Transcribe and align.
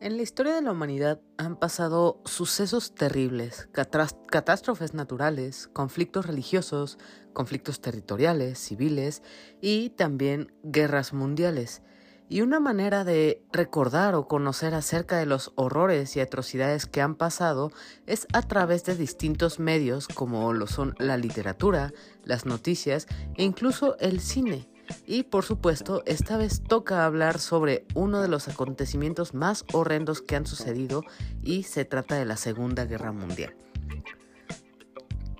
En 0.00 0.16
la 0.16 0.22
historia 0.24 0.56
de 0.56 0.62
la 0.62 0.72
humanidad 0.72 1.20
han 1.38 1.54
pasado 1.54 2.20
sucesos 2.24 2.92
terribles, 2.96 3.68
catástrofes 3.70 4.92
naturales, 4.92 5.68
conflictos 5.72 6.26
religiosos, 6.26 6.98
conflictos 7.32 7.80
territoriales, 7.80 8.58
civiles 8.58 9.22
y 9.60 9.90
también 9.90 10.52
guerras 10.64 11.12
mundiales. 11.12 11.82
Y 12.30 12.42
una 12.42 12.60
manera 12.60 13.02
de 13.02 13.42
recordar 13.52 14.14
o 14.14 14.28
conocer 14.28 14.72
acerca 14.72 15.18
de 15.18 15.26
los 15.26 15.50
horrores 15.56 16.14
y 16.14 16.20
atrocidades 16.20 16.86
que 16.86 17.00
han 17.00 17.16
pasado 17.16 17.72
es 18.06 18.28
a 18.32 18.42
través 18.42 18.84
de 18.84 18.94
distintos 18.94 19.58
medios 19.58 20.06
como 20.06 20.52
lo 20.52 20.68
son 20.68 20.94
la 21.00 21.16
literatura, 21.16 21.92
las 22.22 22.46
noticias 22.46 23.08
e 23.36 23.42
incluso 23.42 23.98
el 23.98 24.20
cine. 24.20 24.68
Y 25.06 25.24
por 25.24 25.44
supuesto, 25.44 26.04
esta 26.06 26.36
vez 26.36 26.62
toca 26.62 27.04
hablar 27.04 27.40
sobre 27.40 27.84
uno 27.96 28.22
de 28.22 28.28
los 28.28 28.46
acontecimientos 28.46 29.34
más 29.34 29.64
horrendos 29.72 30.22
que 30.22 30.36
han 30.36 30.46
sucedido 30.46 31.02
y 31.42 31.64
se 31.64 31.84
trata 31.84 32.14
de 32.14 32.26
la 32.26 32.36
Segunda 32.36 32.84
Guerra 32.84 33.10
Mundial. 33.10 33.56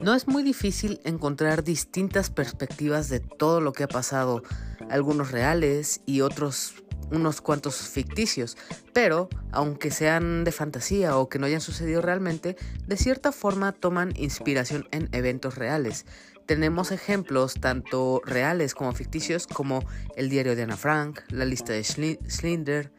No 0.00 0.14
es 0.14 0.26
muy 0.26 0.42
difícil 0.42 0.98
encontrar 1.04 1.62
distintas 1.62 2.30
perspectivas 2.30 3.10
de 3.10 3.20
todo 3.20 3.60
lo 3.60 3.74
que 3.74 3.84
ha 3.84 3.88
pasado, 3.88 4.42
algunos 4.88 5.30
reales 5.30 6.00
y 6.06 6.22
otros 6.22 6.74
unos 7.10 7.40
cuantos 7.40 7.76
ficticios, 7.76 8.56
pero 8.92 9.28
aunque 9.52 9.90
sean 9.90 10.44
de 10.44 10.52
fantasía 10.52 11.16
o 11.16 11.28
que 11.28 11.38
no 11.38 11.46
hayan 11.46 11.60
sucedido 11.60 12.02
realmente, 12.02 12.56
de 12.86 12.96
cierta 12.96 13.32
forma 13.32 13.72
toman 13.72 14.12
inspiración 14.16 14.88
en 14.90 15.08
eventos 15.12 15.56
reales. 15.56 16.06
Tenemos 16.46 16.90
ejemplos 16.90 17.54
tanto 17.54 18.22
reales 18.24 18.74
como 18.74 18.92
ficticios 18.92 19.46
como 19.46 19.84
el 20.16 20.30
diario 20.30 20.56
de 20.56 20.62
Ana 20.62 20.76
Frank, 20.76 21.20
la 21.28 21.44
lista 21.44 21.72
de 21.72 21.84
Schlinder, 21.84 22.92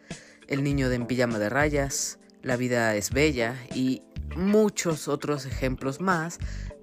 el 0.47 0.63
niño 0.63 0.89
de 0.89 0.95
en 0.95 1.07
pijama 1.07 1.39
de 1.39 1.49
rayas, 1.49 2.19
la 2.41 2.57
vida 2.57 2.95
es 2.95 3.11
bella 3.11 3.55
y 3.75 4.03
muchos 4.35 5.07
otros 5.07 5.45
ejemplos 5.45 6.01
más 6.01 6.39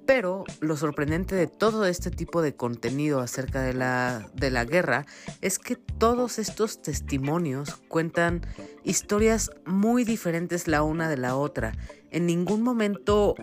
pero 0.08 0.44
lo 0.60 0.74
sorprendente 0.78 1.34
de 1.34 1.48
todo 1.48 1.84
este 1.84 2.10
tipo 2.10 2.40
de 2.40 2.56
contenido 2.56 3.20
acerca 3.20 3.60
de 3.60 3.74
la, 3.74 4.26
de 4.32 4.50
la 4.50 4.64
guerra 4.64 5.04
es 5.42 5.58
que 5.58 5.76
todos 5.76 6.38
estos 6.38 6.80
testimonios 6.80 7.76
cuentan 7.88 8.40
historias 8.84 9.50
muy 9.66 10.04
diferentes 10.04 10.66
la 10.66 10.82
una 10.82 11.10
de 11.10 11.18
la 11.18 11.36
otra. 11.36 11.74
En 12.10 12.24
ningún 12.24 12.62
momento 12.62 13.34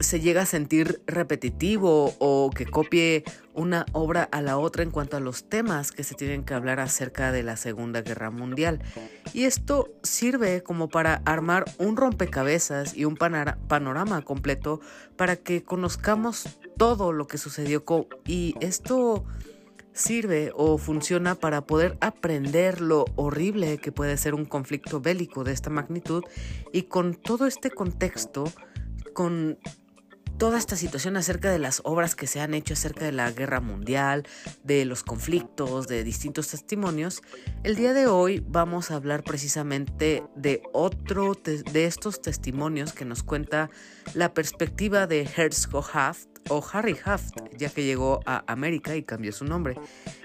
se 0.00 0.20
llega 0.20 0.42
a 0.42 0.46
sentir 0.46 1.00
repetitivo 1.06 2.14
o 2.18 2.50
que 2.50 2.66
copie 2.66 3.24
una 3.54 3.86
obra 3.92 4.28
a 4.30 4.42
la 4.42 4.58
otra 4.58 4.82
en 4.82 4.90
cuanto 4.90 5.16
a 5.16 5.20
los 5.20 5.48
temas 5.48 5.90
que 5.90 6.04
se 6.04 6.14
tienen 6.14 6.44
que 6.44 6.52
hablar 6.52 6.80
acerca 6.80 7.32
de 7.32 7.42
la 7.42 7.56
Segunda 7.56 8.02
Guerra 8.02 8.30
Mundial. 8.30 8.82
Y 9.32 9.44
esto 9.44 9.88
sirve 10.02 10.62
como 10.62 10.88
para 10.88 11.22
armar 11.24 11.64
un 11.78 11.96
rompecabezas 11.96 12.94
y 12.94 13.06
un 13.06 13.16
panorama 13.16 14.22
completo 14.22 14.80
para 15.16 15.36
que 15.36 15.64
conozcamos 15.64 16.58
todo 16.76 17.12
lo 17.12 17.26
que 17.26 17.38
sucedió 17.38 17.84
y 18.26 18.54
esto 18.60 19.24
sirve 19.94 20.52
o 20.54 20.76
funciona 20.76 21.34
para 21.34 21.62
poder 21.62 21.96
aprender 22.02 22.82
lo 22.82 23.06
horrible 23.16 23.78
que 23.78 23.92
puede 23.92 24.18
ser 24.18 24.34
un 24.34 24.44
conflicto 24.44 25.00
bélico 25.00 25.42
de 25.42 25.52
esta 25.52 25.70
magnitud 25.70 26.22
y 26.70 26.82
con 26.82 27.14
todo 27.14 27.46
este 27.46 27.70
contexto 27.70 28.44
con 29.14 29.58
toda 30.38 30.58
esta 30.58 30.76
situación 30.76 31.16
acerca 31.16 31.50
de 31.50 31.58
las 31.58 31.80
obras 31.84 32.14
que 32.14 32.26
se 32.26 32.40
han 32.40 32.54
hecho 32.54 32.74
acerca 32.74 33.04
de 33.04 33.12
la 33.12 33.30
guerra 33.30 33.60
mundial, 33.60 34.26
de 34.64 34.84
los 34.84 35.02
conflictos, 35.02 35.88
de 35.88 36.04
distintos 36.04 36.48
testimonios, 36.48 37.22
el 37.62 37.76
día 37.76 37.92
de 37.92 38.06
hoy 38.06 38.44
vamos 38.46 38.90
a 38.90 38.96
hablar 38.96 39.24
precisamente 39.24 40.22
de 40.34 40.62
otro 40.72 41.34
de 41.34 41.84
estos 41.86 42.20
testimonios 42.20 42.92
que 42.92 43.04
nos 43.04 43.22
cuenta 43.22 43.70
la 44.14 44.34
perspectiva 44.34 45.06
de 45.06 45.22
Herzog 45.22 45.84
Haft 45.92 46.28
o 46.48 46.64
Harry 46.72 46.96
Haft, 47.04 47.36
ya 47.56 47.70
que 47.70 47.84
llegó 47.84 48.20
a 48.26 48.44
América 48.46 48.94
y 48.96 49.02
cambió 49.02 49.32
su 49.32 49.44
nombre. 49.44 49.76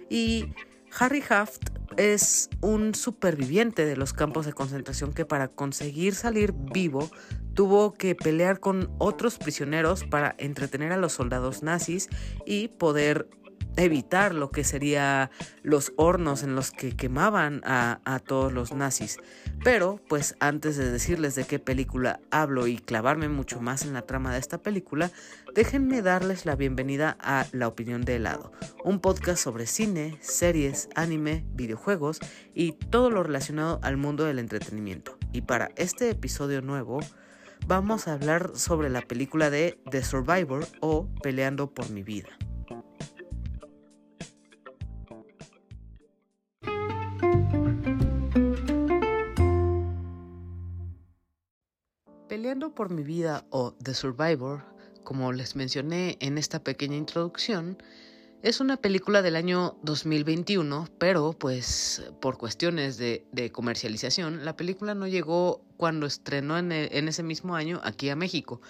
Y 0.10 0.54
Harry 1.00 1.24
Haft 1.30 1.70
es 1.98 2.50
un 2.62 2.96
superviviente 2.96 3.86
de 3.86 3.98
los 3.98 4.14
campos 4.14 4.46
de 4.46 4.54
concentración 4.54 5.14
que 5.14 5.26
para 5.26 5.50
conseguir 5.50 6.16
salir 6.16 6.54
vivo 6.54 7.10
tuvo 7.54 7.94
que 7.94 8.16
pelear 8.16 8.60
con 8.60 8.90
otros 8.98 9.38
prisioneros 9.38 10.04
para 10.06 10.36
entretener 10.38 10.92
a 10.92 10.98
los 10.98 11.14
soldados 11.14 11.64
nazis 11.64 12.10
y 12.46 12.70
poder 12.70 13.30
evitar 13.78 14.34
lo 14.36 14.52
que 14.52 14.64
sería 14.64 15.32
los 15.64 15.94
hornos 15.96 16.44
en 16.44 16.56
los 16.56 16.72
que 16.72 16.96
quemaban 16.96 17.62
a, 17.64 18.02
a, 18.06 18.20
todos 18.20 18.52
los 18.52 18.74
nazis. 18.74 19.18
Pero, 19.64 20.00
pues 20.08 20.36
antes 20.40 20.78
de 20.78 20.92
decirles 20.92 21.36
de 21.36 21.46
qué 21.46 21.60
película 21.60 22.20
hablo 22.32 22.68
y 22.68 22.78
clavarme 22.78 23.30
mucho 23.30 23.62
más 23.62 23.84
en 23.84 23.94
la 23.94 24.02
trama 24.04 24.34
de 24.34 24.40
esta 24.40 24.58
película, 24.58 25.12
déjenme 25.54 26.02
darles 26.02 26.46
la 26.46 26.56
bienvenida 26.56 27.18
a 27.22 27.46
La 27.52 27.68
Opinión 27.68 28.02
de 28.02 28.16
Helado, 28.16 28.52
un 28.84 29.00
podcast 29.00 29.44
sobre 29.44 29.68
cine, 29.68 30.18
series, 30.22 30.90
anime, 30.96 31.46
videojuegos 31.54 32.20
y 32.54 32.74
todo 32.74 33.10
lo 33.10 33.24
relacionado 33.24 33.80
al 33.84 33.98
mundo 33.98 34.26
del 34.26 34.40
entretenimiento. 34.40 35.18
Y 35.32 35.42
para 35.42 35.72
este 35.76 36.10
episodio 36.10 36.62
nuevo, 36.62 37.00
vamos 37.68 38.08
a 38.08 38.14
hablar 38.14 38.52
sobre 38.56 38.90
la 38.90 39.02
película 39.02 39.50
de 39.50 39.80
The 39.90 40.04
Survivor 40.04 40.68
o 40.82 41.08
Peleando 41.22 41.74
por 41.74 41.90
mi 41.90 42.04
vida. 42.04 42.30
Peleando 52.42 52.74
por 52.74 52.90
mi 52.90 53.04
vida 53.04 53.46
o 53.52 53.72
The 53.84 53.94
Survivor, 53.94 54.64
como 55.04 55.32
les 55.32 55.56
mencioné 55.56 56.18
en 56.22 56.40
esta 56.40 56.64
pequeña 56.64 56.98
introducción, 56.98 57.78
es 58.44 58.60
una 58.60 58.78
película 58.78 59.22
del 59.22 59.36
año 59.36 59.78
2021, 59.84 60.88
pero 60.98 61.34
pues 61.34 62.04
por 62.20 62.38
cuestiones 62.38 62.98
de, 62.98 63.52
comercialización, 63.52 64.44
la 64.46 64.56
película 64.56 64.96
no 64.96 65.08
llegó 65.08 65.64
cuando 65.78 66.08
estrenó 66.08 66.58
en, 66.58 66.72
en, 66.72 67.08
ese 67.08 67.22
mismo 67.22 67.56
año 67.56 67.80
aquí 67.84 68.10
a 68.10 68.16
México. 68.16 68.62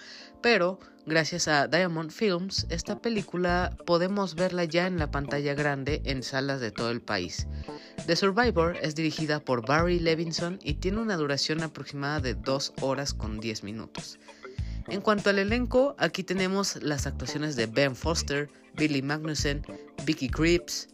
Pero 0.42 0.78
gracias 1.06 1.48
a 1.48 1.68
Diamond 1.68 2.10
Films, 2.10 2.66
esta 2.68 3.00
película 3.00 3.76
podemos 3.86 4.34
verla 4.34 4.64
ya 4.64 4.86
en 4.86 4.98
la 4.98 5.10
pantalla 5.10 5.54
grande 5.54 6.02
en 6.04 6.22
salas 6.22 6.60
de 6.60 6.70
todo 6.70 6.90
el 6.90 7.00
país. 7.00 7.46
The 8.06 8.16
Survivor 8.16 8.76
es 8.82 8.94
dirigida 8.94 9.40
por 9.40 9.66
Barry 9.66 10.00
Levinson 10.00 10.58
y 10.62 10.74
tiene 10.74 11.00
una 11.00 11.16
duración 11.16 11.62
aproximada 11.62 12.20
de 12.20 12.34
2 12.34 12.74
horas 12.82 13.14
con 13.14 13.40
10 13.40 13.64
minutos. 13.64 14.18
En 14.88 15.00
cuanto 15.00 15.30
al 15.30 15.38
elenco, 15.38 15.94
aquí 15.98 16.22
tenemos 16.22 16.82
las 16.82 17.06
actuaciones 17.06 17.56
de 17.56 17.66
Ben 17.66 17.94
Foster, 17.94 18.48
Billy 18.76 19.02
Magnussen, 19.02 19.64
Vicky 20.04 20.28
Creeps, 20.28 20.88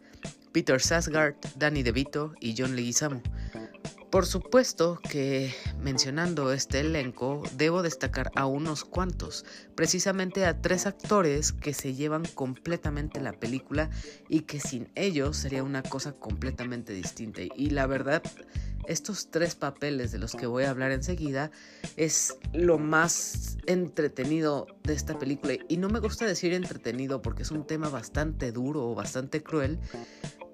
Peter 0.52 0.80
Sasgard, 0.80 1.34
Danny 1.56 1.82
DeVito 1.82 2.34
y 2.40 2.54
John 2.56 2.74
Leguizamo. 2.74 3.22
Por 4.10 4.24
supuesto 4.24 4.98
que 5.10 5.54
mencionando 5.80 6.52
este 6.52 6.80
elenco 6.80 7.42
debo 7.56 7.82
destacar 7.82 8.30
a 8.36 8.46
unos 8.46 8.84
cuantos, 8.84 9.44
precisamente 9.74 10.46
a 10.46 10.62
tres 10.62 10.86
actores 10.86 11.52
que 11.52 11.74
se 11.74 11.94
llevan 11.94 12.24
completamente 12.24 13.20
la 13.20 13.32
película 13.32 13.90
y 14.28 14.40
que 14.40 14.60
sin 14.60 14.90
ellos 14.94 15.36
sería 15.36 15.62
una 15.62 15.82
cosa 15.82 16.12
completamente 16.12 16.94
distinta. 16.94 17.42
Y 17.54 17.70
la 17.70 17.86
verdad 17.86 18.22
estos 18.88 19.30
tres 19.30 19.54
papeles 19.54 20.12
de 20.12 20.18
los 20.18 20.34
que 20.34 20.46
voy 20.46 20.64
a 20.64 20.70
hablar 20.70 20.92
enseguida 20.92 21.50
es 21.96 22.38
lo 22.54 22.78
más 22.78 23.58
entretenido 23.66 24.66
de 24.84 24.94
esta 24.94 25.18
película. 25.18 25.54
Y 25.68 25.76
no 25.76 25.90
me 25.90 26.00
gusta 26.00 26.24
decir 26.24 26.54
entretenido 26.54 27.20
porque 27.20 27.42
es 27.42 27.50
un 27.50 27.66
tema 27.66 27.90
bastante 27.90 28.50
duro 28.50 28.88
o 28.88 28.94
bastante 28.94 29.42
cruel, 29.42 29.78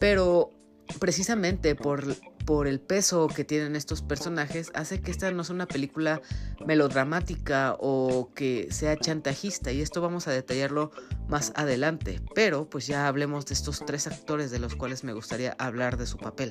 pero 0.00 0.50
precisamente 0.98 1.74
por, 1.74 2.16
por 2.44 2.66
el 2.66 2.80
peso 2.80 3.28
que 3.28 3.44
tienen 3.44 3.76
estos 3.76 4.02
personajes 4.02 4.70
hace 4.74 5.00
que 5.00 5.10
esta 5.10 5.30
no 5.30 5.44
sea 5.44 5.54
una 5.54 5.66
película 5.66 6.20
melodramática 6.66 7.76
o 7.78 8.30
que 8.34 8.68
sea 8.70 8.96
chantajista 8.96 9.72
y 9.72 9.80
esto 9.80 10.00
vamos 10.00 10.28
a 10.28 10.32
detallarlo 10.32 10.90
más 11.28 11.52
adelante 11.56 12.20
pero 12.34 12.68
pues 12.68 12.86
ya 12.86 13.08
hablemos 13.08 13.46
de 13.46 13.54
estos 13.54 13.84
tres 13.86 14.06
actores 14.06 14.50
de 14.50 14.58
los 14.58 14.74
cuales 14.74 15.04
me 15.04 15.12
gustaría 15.12 15.56
hablar 15.58 15.96
de 15.96 16.06
su 16.06 16.18
papel. 16.18 16.50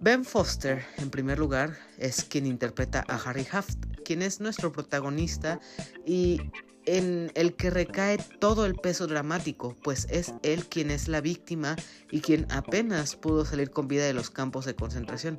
Ben 0.00 0.24
Foster, 0.24 0.84
en 0.98 1.10
primer 1.10 1.38
lugar, 1.38 1.76
es 1.96 2.24
quien 2.24 2.46
interpreta 2.46 3.04
a 3.08 3.16
Harry 3.16 3.46
Haft, 3.50 3.78
quien 4.04 4.22
es 4.22 4.40
nuestro 4.40 4.72
protagonista 4.72 5.60
y 6.04 6.40
en 6.86 7.30
el 7.34 7.54
que 7.54 7.70
recae 7.70 8.18
todo 8.40 8.66
el 8.66 8.74
peso 8.74 9.06
dramático, 9.06 9.76
pues 9.82 10.06
es 10.10 10.34
él 10.42 10.66
quien 10.66 10.90
es 10.90 11.08
la 11.08 11.20
víctima 11.20 11.76
y 12.10 12.20
quien 12.20 12.46
apenas 12.50 13.16
pudo 13.16 13.44
salir 13.44 13.70
con 13.70 13.88
vida 13.88 14.04
de 14.04 14.14
los 14.14 14.30
campos 14.30 14.64
de 14.64 14.74
concentración. 14.74 15.36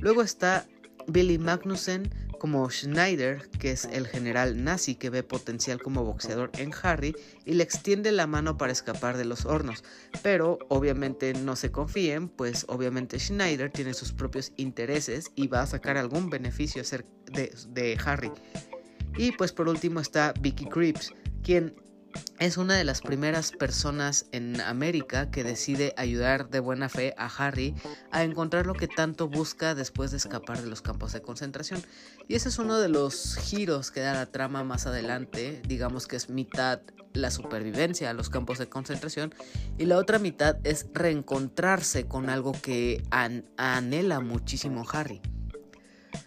Luego 0.00 0.22
está 0.22 0.66
Billy 1.06 1.38
Magnussen, 1.38 2.10
como 2.38 2.70
Schneider, 2.70 3.48
que 3.58 3.72
es 3.72 3.84
el 3.84 4.06
general 4.06 4.62
nazi 4.62 4.94
que 4.94 5.10
ve 5.10 5.22
potencial 5.22 5.82
como 5.82 6.04
boxeador 6.04 6.50
en 6.58 6.72
Harry 6.82 7.14
y 7.44 7.54
le 7.54 7.64
extiende 7.64 8.12
la 8.12 8.26
mano 8.26 8.56
para 8.56 8.72
escapar 8.72 9.16
de 9.16 9.24
los 9.24 9.44
hornos. 9.44 9.84
Pero 10.22 10.58
obviamente 10.68 11.34
no 11.34 11.56
se 11.56 11.70
confíen, 11.70 12.28
pues 12.28 12.64
obviamente 12.68 13.18
Schneider 13.18 13.70
tiene 13.70 13.94
sus 13.94 14.12
propios 14.12 14.52
intereses 14.56 15.30
y 15.34 15.48
va 15.48 15.62
a 15.62 15.66
sacar 15.66 15.96
algún 15.96 16.30
beneficio 16.30 16.82
de, 17.32 17.98
Harry. 18.04 18.30
Y 19.16 19.32
pues 19.32 19.52
por 19.52 19.68
último 19.68 20.00
está 20.00 20.32
Vicky 20.40 20.66
Creeps, 20.66 21.12
quien 21.42 21.74
es 22.38 22.56
una 22.56 22.76
de 22.76 22.84
las 22.84 23.00
primeras 23.00 23.52
personas 23.52 24.26
en 24.32 24.60
América 24.60 25.30
que 25.30 25.44
decide 25.44 25.92
ayudar 25.96 26.48
de 26.50 26.60
buena 26.60 26.88
fe 26.88 27.14
a 27.18 27.26
Harry 27.26 27.74
a 28.10 28.22
encontrar 28.22 28.66
lo 28.66 28.74
que 28.74 28.88
tanto 28.88 29.28
busca 29.28 29.74
después 29.74 30.10
de 30.12 30.18
escapar 30.18 30.62
de 30.62 30.68
los 30.68 30.82
campos 30.82 31.12
de 31.12 31.20
concentración. 31.20 31.82
Y 32.28 32.34
ese 32.34 32.48
es 32.48 32.58
uno 32.58 32.78
de 32.78 32.88
los 32.88 33.36
giros 33.36 33.90
que 33.90 34.00
da 34.00 34.14
la 34.14 34.26
trama 34.26 34.62
más 34.64 34.86
adelante, 34.86 35.60
digamos 35.66 36.06
que 36.06 36.16
es 36.16 36.28
mitad 36.28 36.80
la 37.14 37.30
supervivencia 37.30 38.10
a 38.10 38.12
los 38.12 38.30
campos 38.30 38.58
de 38.58 38.68
concentración 38.68 39.34
y 39.76 39.86
la 39.86 39.96
otra 39.96 40.18
mitad 40.18 40.58
es 40.62 40.86
reencontrarse 40.92 42.06
con 42.06 42.30
algo 42.30 42.52
que 42.52 43.02
anhela 43.10 44.20
muchísimo 44.20 44.86
Harry. 44.92 45.20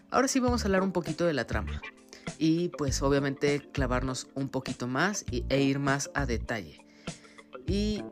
Ahora 0.10 0.28
sí 0.28 0.42
vamos 0.42 0.64
a 0.64 0.66
hablar 0.66 0.82
un 0.82 0.92
poquito 0.92 1.26
de 1.26 1.34
la 1.34 1.48
trama 1.48 1.82
y 2.38 2.70
pues 2.70 3.02
obviamente 3.02 3.70
clavarnos 3.72 4.28
un 4.36 4.50
poquito 4.50 4.88
más 4.88 5.26
e 5.32 5.62
ir 5.62 5.80
más 5.80 6.10
a 6.14 6.26
detalle. 6.26 6.86
Y 7.68 8.04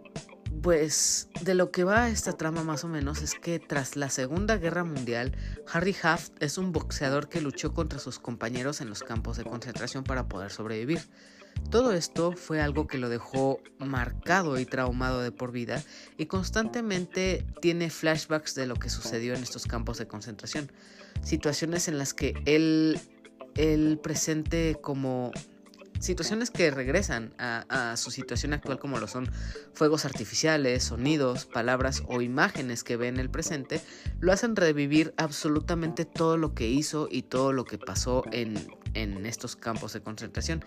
pues 0.61 1.29
de 1.41 1.53
lo 1.53 1.71
que 1.71 1.83
va 1.83 2.09
esta 2.09 2.33
trama 2.33 2.63
más 2.63 2.83
o 2.83 2.87
menos 2.87 3.21
es 3.21 3.35
que 3.35 3.59
tras 3.59 3.95
la 3.95 4.09
Segunda 4.09 4.57
Guerra 4.57 4.83
Mundial, 4.83 5.35
Harry 5.71 5.95
Haft 6.01 6.31
es 6.41 6.57
un 6.57 6.71
boxeador 6.71 7.29
que 7.29 7.41
luchó 7.41 7.73
contra 7.73 7.99
sus 7.99 8.19
compañeros 8.19 8.81
en 8.81 8.89
los 8.89 9.03
campos 9.03 9.37
de 9.37 9.45
concentración 9.45 10.03
para 10.03 10.27
poder 10.27 10.51
sobrevivir. 10.51 10.99
Todo 11.71 11.93
esto 11.93 12.31
fue 12.31 12.61
algo 12.61 12.87
que 12.87 12.97
lo 12.97 13.09
dejó 13.09 13.61
marcado 13.79 14.59
y 14.59 14.65
traumado 14.65 15.21
de 15.21 15.31
por 15.31 15.51
vida 15.51 15.83
y 16.17 16.25
constantemente 16.25 17.45
tiene 17.61 17.89
flashbacks 17.89 18.55
de 18.55 18.65
lo 18.65 18.75
que 18.75 18.89
sucedió 18.89 19.35
en 19.35 19.43
estos 19.43 19.67
campos 19.67 19.97
de 19.97 20.07
concentración. 20.07 20.71
Situaciones 21.23 21.87
en 21.87 21.97
las 21.97 22.13
que 22.13 22.33
él 22.45 22.99
el 23.59 23.99
presente 23.99 24.77
como 24.81 25.31
situaciones 25.99 26.49
que 26.49 26.71
regresan 26.71 27.33
a, 27.37 27.95
su 27.97 28.09
situación 28.09 28.53
actual 28.53 28.79
como 28.79 28.99
lo 28.99 29.07
son 29.07 29.29
fuegos 29.73 30.05
artificiales, 30.05 30.83
sonidos, 30.83 31.45
palabras 31.45 32.03
o 32.07 32.21
imágenes 32.21 32.83
que 32.83 32.95
ve 32.95 33.09
en 33.09 33.19
el 33.19 33.29
presente, 33.29 33.81
lo 34.21 34.31
hacen 34.31 34.55
revivir 34.55 35.13
absolutamente 35.17 36.05
todo 36.05 36.37
lo 36.37 36.53
que 36.53 36.69
hizo 36.69 37.09
y 37.11 37.23
todo 37.23 37.51
lo 37.51 37.65
que 37.65 37.77
pasó 37.77 38.23
en, 38.31 38.55
en 38.93 39.25
estos 39.25 39.57
campos 39.57 39.91
de 39.91 40.01
concentración. 40.01 40.63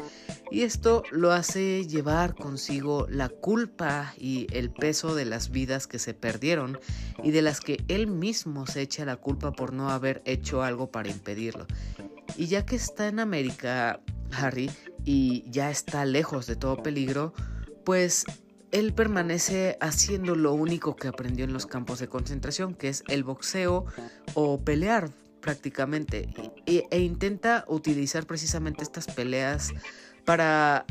Y 0.50 0.62
esto 0.62 1.02
lo 1.10 1.32
hace 1.32 1.86
llevar 1.86 2.34
consigo 2.34 3.06
la 3.08 3.30
culpa 3.30 4.14
y 4.18 4.46
el 4.52 4.70
peso 4.70 5.14
de 5.14 5.24
las 5.24 5.50
vidas 5.50 5.86
que 5.86 5.98
se 5.98 6.12
perdieron 6.12 6.78
y 7.22 7.30
de 7.30 7.42
las 7.42 7.60
que 7.60 7.82
él 7.88 8.06
mismo 8.06 8.66
se 8.66 8.82
echa 8.82 9.06
la 9.06 9.16
culpa 9.16 9.52
por 9.52 9.72
no 9.72 9.90
haber 9.90 10.20
hecho 10.26 10.62
algo 10.62 10.90
para 10.90 11.08
impedirlo. 11.08 11.66
Y 12.36 12.46
ya 12.46 12.64
que 12.64 12.76
está 12.76 13.08
en 13.08 13.20
América, 13.20 14.00
Harry, 14.32 14.70
y 15.04 15.44
ya 15.50 15.70
está 15.70 16.04
lejos 16.04 16.46
de 16.46 16.56
todo 16.56 16.82
peligro, 16.82 17.34
pues 17.84 18.24
él 18.70 18.94
permanece 18.94 19.76
haciendo 19.80 20.34
lo 20.34 20.54
único 20.54 20.96
que 20.96 21.08
aprendió 21.08 21.44
en 21.44 21.52
los 21.52 21.66
campos 21.66 21.98
de 21.98 22.08
concentración, 22.08 22.74
que 22.74 22.88
es 22.88 23.04
el 23.08 23.22
boxeo 23.22 23.84
o 24.34 24.60
pelear 24.64 25.10
prácticamente. 25.40 26.32
E, 26.66 26.86
e 26.90 27.00
intenta 27.00 27.64
utilizar 27.68 28.26
precisamente 28.26 28.82
estas 28.82 29.06
peleas 29.06 29.72
para 30.24 30.86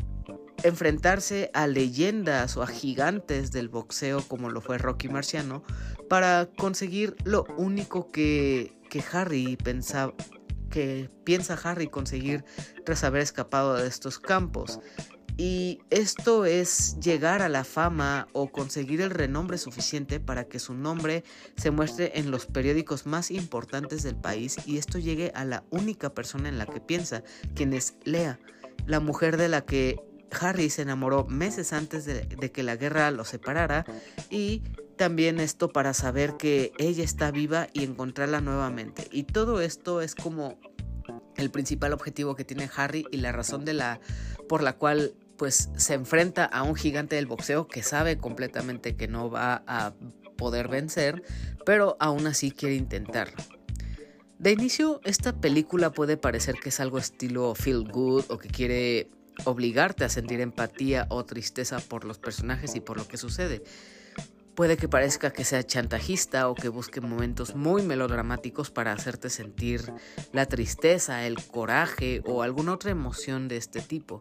enfrentarse 0.62 1.50
a 1.54 1.66
leyendas 1.66 2.56
o 2.56 2.62
a 2.62 2.68
gigantes 2.68 3.50
del 3.50 3.68
boxeo 3.68 4.22
como 4.28 4.48
lo 4.48 4.60
fue 4.60 4.78
Rocky 4.78 5.08
Marciano 5.08 5.64
para 6.08 6.48
conseguir 6.56 7.16
lo 7.24 7.44
único 7.56 8.12
que, 8.12 8.76
que 8.88 9.02
Harry 9.12 9.56
pensaba, 9.56 10.14
que 10.72 11.10
piensa 11.22 11.54
Harry 11.62 11.86
conseguir 11.86 12.44
tras 12.84 13.04
haber 13.04 13.20
escapado 13.22 13.74
de 13.74 13.86
estos 13.86 14.18
campos. 14.18 14.80
Y 15.36 15.80
esto 15.90 16.44
es 16.44 16.98
llegar 16.98 17.42
a 17.42 17.48
la 17.48 17.64
fama 17.64 18.26
o 18.32 18.50
conseguir 18.50 19.00
el 19.00 19.10
renombre 19.10 19.58
suficiente 19.58 20.18
para 20.18 20.44
que 20.44 20.58
su 20.58 20.74
nombre 20.74 21.24
se 21.56 21.70
muestre 21.70 22.12
en 22.14 22.30
los 22.30 22.46
periódicos 22.46 23.06
más 23.06 23.30
importantes 23.30 24.02
del 24.02 24.16
país 24.16 24.56
y 24.66 24.78
esto 24.78 24.98
llegue 24.98 25.30
a 25.34 25.44
la 25.44 25.64
única 25.70 26.12
persona 26.14 26.48
en 26.48 26.58
la 26.58 26.66
que 26.66 26.80
piensa, 26.80 27.22
quien 27.54 27.72
es 27.72 27.94
Lea, 28.04 28.38
la 28.86 29.00
mujer 29.00 29.36
de 29.36 29.48
la 29.48 29.64
que 29.64 29.96
Harry 30.38 30.70
se 30.70 30.82
enamoró 30.82 31.26
meses 31.26 31.72
antes 31.72 32.04
de, 32.04 32.22
de 32.24 32.52
que 32.52 32.62
la 32.62 32.76
guerra 32.76 33.10
los 33.10 33.28
separara 33.28 33.84
y 34.30 34.62
también 35.02 35.40
esto 35.40 35.72
para 35.72 35.94
saber 35.94 36.36
que 36.36 36.70
ella 36.78 37.02
está 37.02 37.32
viva 37.32 37.66
y 37.72 37.82
encontrarla 37.82 38.40
nuevamente. 38.40 39.08
Y 39.10 39.24
todo 39.24 39.60
esto 39.60 40.00
es 40.00 40.14
como 40.14 40.60
el 41.36 41.50
principal 41.50 41.92
objetivo 41.92 42.36
que 42.36 42.44
tiene 42.44 42.70
Harry 42.76 43.04
y 43.10 43.16
la 43.16 43.32
razón 43.32 43.64
de 43.64 43.74
la 43.74 43.98
por 44.48 44.62
la 44.62 44.74
cual 44.74 45.16
pues 45.36 45.70
se 45.76 45.94
enfrenta 45.94 46.44
a 46.44 46.62
un 46.62 46.76
gigante 46.76 47.16
del 47.16 47.26
boxeo 47.26 47.66
que 47.66 47.82
sabe 47.82 48.16
completamente 48.16 48.94
que 48.94 49.08
no 49.08 49.28
va 49.28 49.64
a 49.66 49.92
poder 50.36 50.68
vencer, 50.68 51.24
pero 51.66 51.96
aún 51.98 52.28
así 52.28 52.52
quiere 52.52 52.76
intentarlo. 52.76 53.42
De 54.38 54.52
inicio, 54.52 55.00
esta 55.02 55.32
película 55.32 55.90
puede 55.90 56.16
parecer 56.16 56.54
que 56.62 56.68
es 56.68 56.78
algo 56.78 56.98
estilo 56.98 57.56
feel 57.56 57.90
good 57.90 58.26
o 58.28 58.38
que 58.38 58.50
quiere 58.50 59.10
obligarte 59.46 60.04
a 60.04 60.08
sentir 60.08 60.40
empatía 60.40 61.08
o 61.08 61.24
tristeza 61.24 61.80
por 61.80 62.04
los 62.04 62.20
personajes 62.20 62.76
y 62.76 62.80
por 62.80 62.98
lo 62.98 63.08
que 63.08 63.16
sucede. 63.16 63.64
Puede 64.54 64.76
que 64.76 64.86
parezca 64.86 65.32
que 65.32 65.44
sea 65.44 65.62
chantajista 65.62 66.48
o 66.48 66.54
que 66.54 66.68
busque 66.68 67.00
momentos 67.00 67.54
muy 67.54 67.82
melodramáticos 67.82 68.70
para 68.70 68.92
hacerte 68.92 69.30
sentir 69.30 69.92
la 70.32 70.44
tristeza, 70.44 71.26
el 71.26 71.42
coraje 71.42 72.22
o 72.26 72.42
alguna 72.42 72.74
otra 72.74 72.90
emoción 72.90 73.48
de 73.48 73.56
este 73.56 73.80
tipo. 73.80 74.20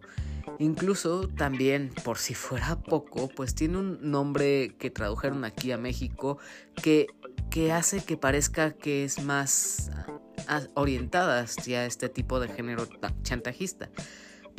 Incluso 0.58 1.28
también, 1.28 1.92
por 2.06 2.18
si 2.18 2.34
fuera 2.34 2.80
poco, 2.80 3.28
pues 3.28 3.56
tiene 3.56 3.78
un 3.78 4.00
nombre 4.10 4.76
que 4.80 4.90
tradujeron 4.90 5.44
aquí 5.44 5.74
a 5.74 5.78
México 5.78 6.38
que, 6.82 7.08
que 7.50 7.74
hace 7.74 8.02
que 8.02 8.16
parezca 8.16 8.72
que 8.72 9.04
es 9.04 9.22
más 9.22 9.92
ah, 10.48 10.62
orientada 10.76 11.42
hacia 11.42 11.86
este 11.86 12.08
tipo 12.08 12.40
de 12.40 12.48
género 12.48 12.88
chantajista. 13.24 13.90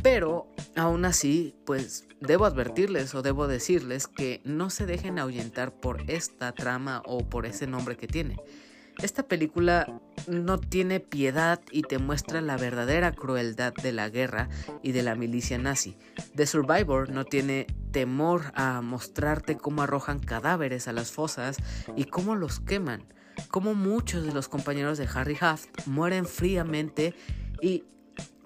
Pero 0.03 0.49
aún 0.77 1.05
así, 1.05 1.55
pues 1.65 2.07
debo 2.21 2.45
advertirles 2.45 3.15
o 3.15 3.23
debo 3.23 3.47
decirles 3.47 4.09
que 4.09 4.41
no 4.45 4.71
se 4.71 4.87
dejen 4.87 5.19
ahuyentar 5.19 5.73
por 5.73 6.11
esta 6.11 6.53
trama 6.53 7.03
o 7.07 7.29
por 7.29 7.47
ese 7.47 7.67
nombre 7.67 7.97
que 7.97 8.07
tiene. 8.07 8.37
Esta 9.01 9.23
película 9.23 10.01
no 10.29 10.59
tiene 10.59 11.01
piedad 11.01 11.61
y 11.71 11.83
te 11.83 11.99
muestra 11.99 12.41
la 12.41 12.57
verdadera 12.57 13.13
crueldad 13.13 13.73
de 13.73 13.93
la 13.93 14.11
guerra 14.11 14.49
y 14.83 14.93
de 14.93 15.03
la 15.03 15.15
milicia 15.15 15.57
nazi. 15.57 15.97
The 16.35 16.47
Survivor 16.47 17.09
no 17.09 17.25
tiene 17.25 17.67
temor 17.91 18.53
a 18.55 18.83
mostrarte 18.83 19.57
cómo 19.57 19.83
arrojan 19.83 20.19
cadáveres 20.19 20.89
a 20.89 20.93
las 20.93 21.11
fosas 21.11 21.57
y 21.97 22.05
cómo 22.05 22.35
los 22.35 22.61
queman, 22.61 23.05
cómo 23.51 23.75
muchos 23.75 24.27
de 24.27 24.33
los 24.33 24.49
compañeros 24.49 24.99
de 24.99 25.09
Harry 25.13 25.39
Haft 25.41 25.87
mueren 25.87 26.27
fríamente 26.27 27.15
y 27.63 27.85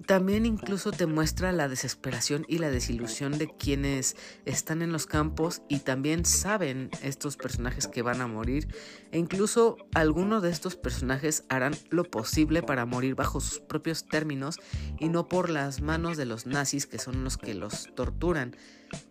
también 0.06 0.46
incluso 0.46 0.92
te 0.92 1.06
muestra 1.06 1.52
la 1.52 1.68
desesperación 1.68 2.44
y 2.48 2.58
la 2.58 2.70
desilusión 2.70 3.38
de 3.38 3.48
quienes 3.48 4.16
están 4.44 4.80
en 4.82 4.92
los 4.92 5.06
campos 5.06 5.62
y 5.68 5.80
también 5.80 6.24
saben 6.24 6.90
estos 7.02 7.36
personajes 7.36 7.88
que 7.88 8.02
van 8.02 8.20
a 8.20 8.28
morir 8.28 8.68
e 9.10 9.18
incluso 9.18 9.76
algunos 9.94 10.42
de 10.42 10.50
estos 10.50 10.76
personajes 10.76 11.44
harán 11.48 11.74
lo 11.90 12.04
posible 12.04 12.62
para 12.62 12.86
morir 12.86 13.16
bajo 13.16 13.40
sus 13.40 13.58
propios 13.58 14.06
términos 14.06 14.58
y 14.98 15.08
no 15.08 15.28
por 15.28 15.50
las 15.50 15.80
manos 15.80 16.16
de 16.16 16.26
los 16.26 16.46
nazis 16.46 16.86
que 16.86 16.98
son 16.98 17.24
los 17.24 17.36
que 17.36 17.54
los 17.54 17.92
torturan. 17.94 18.56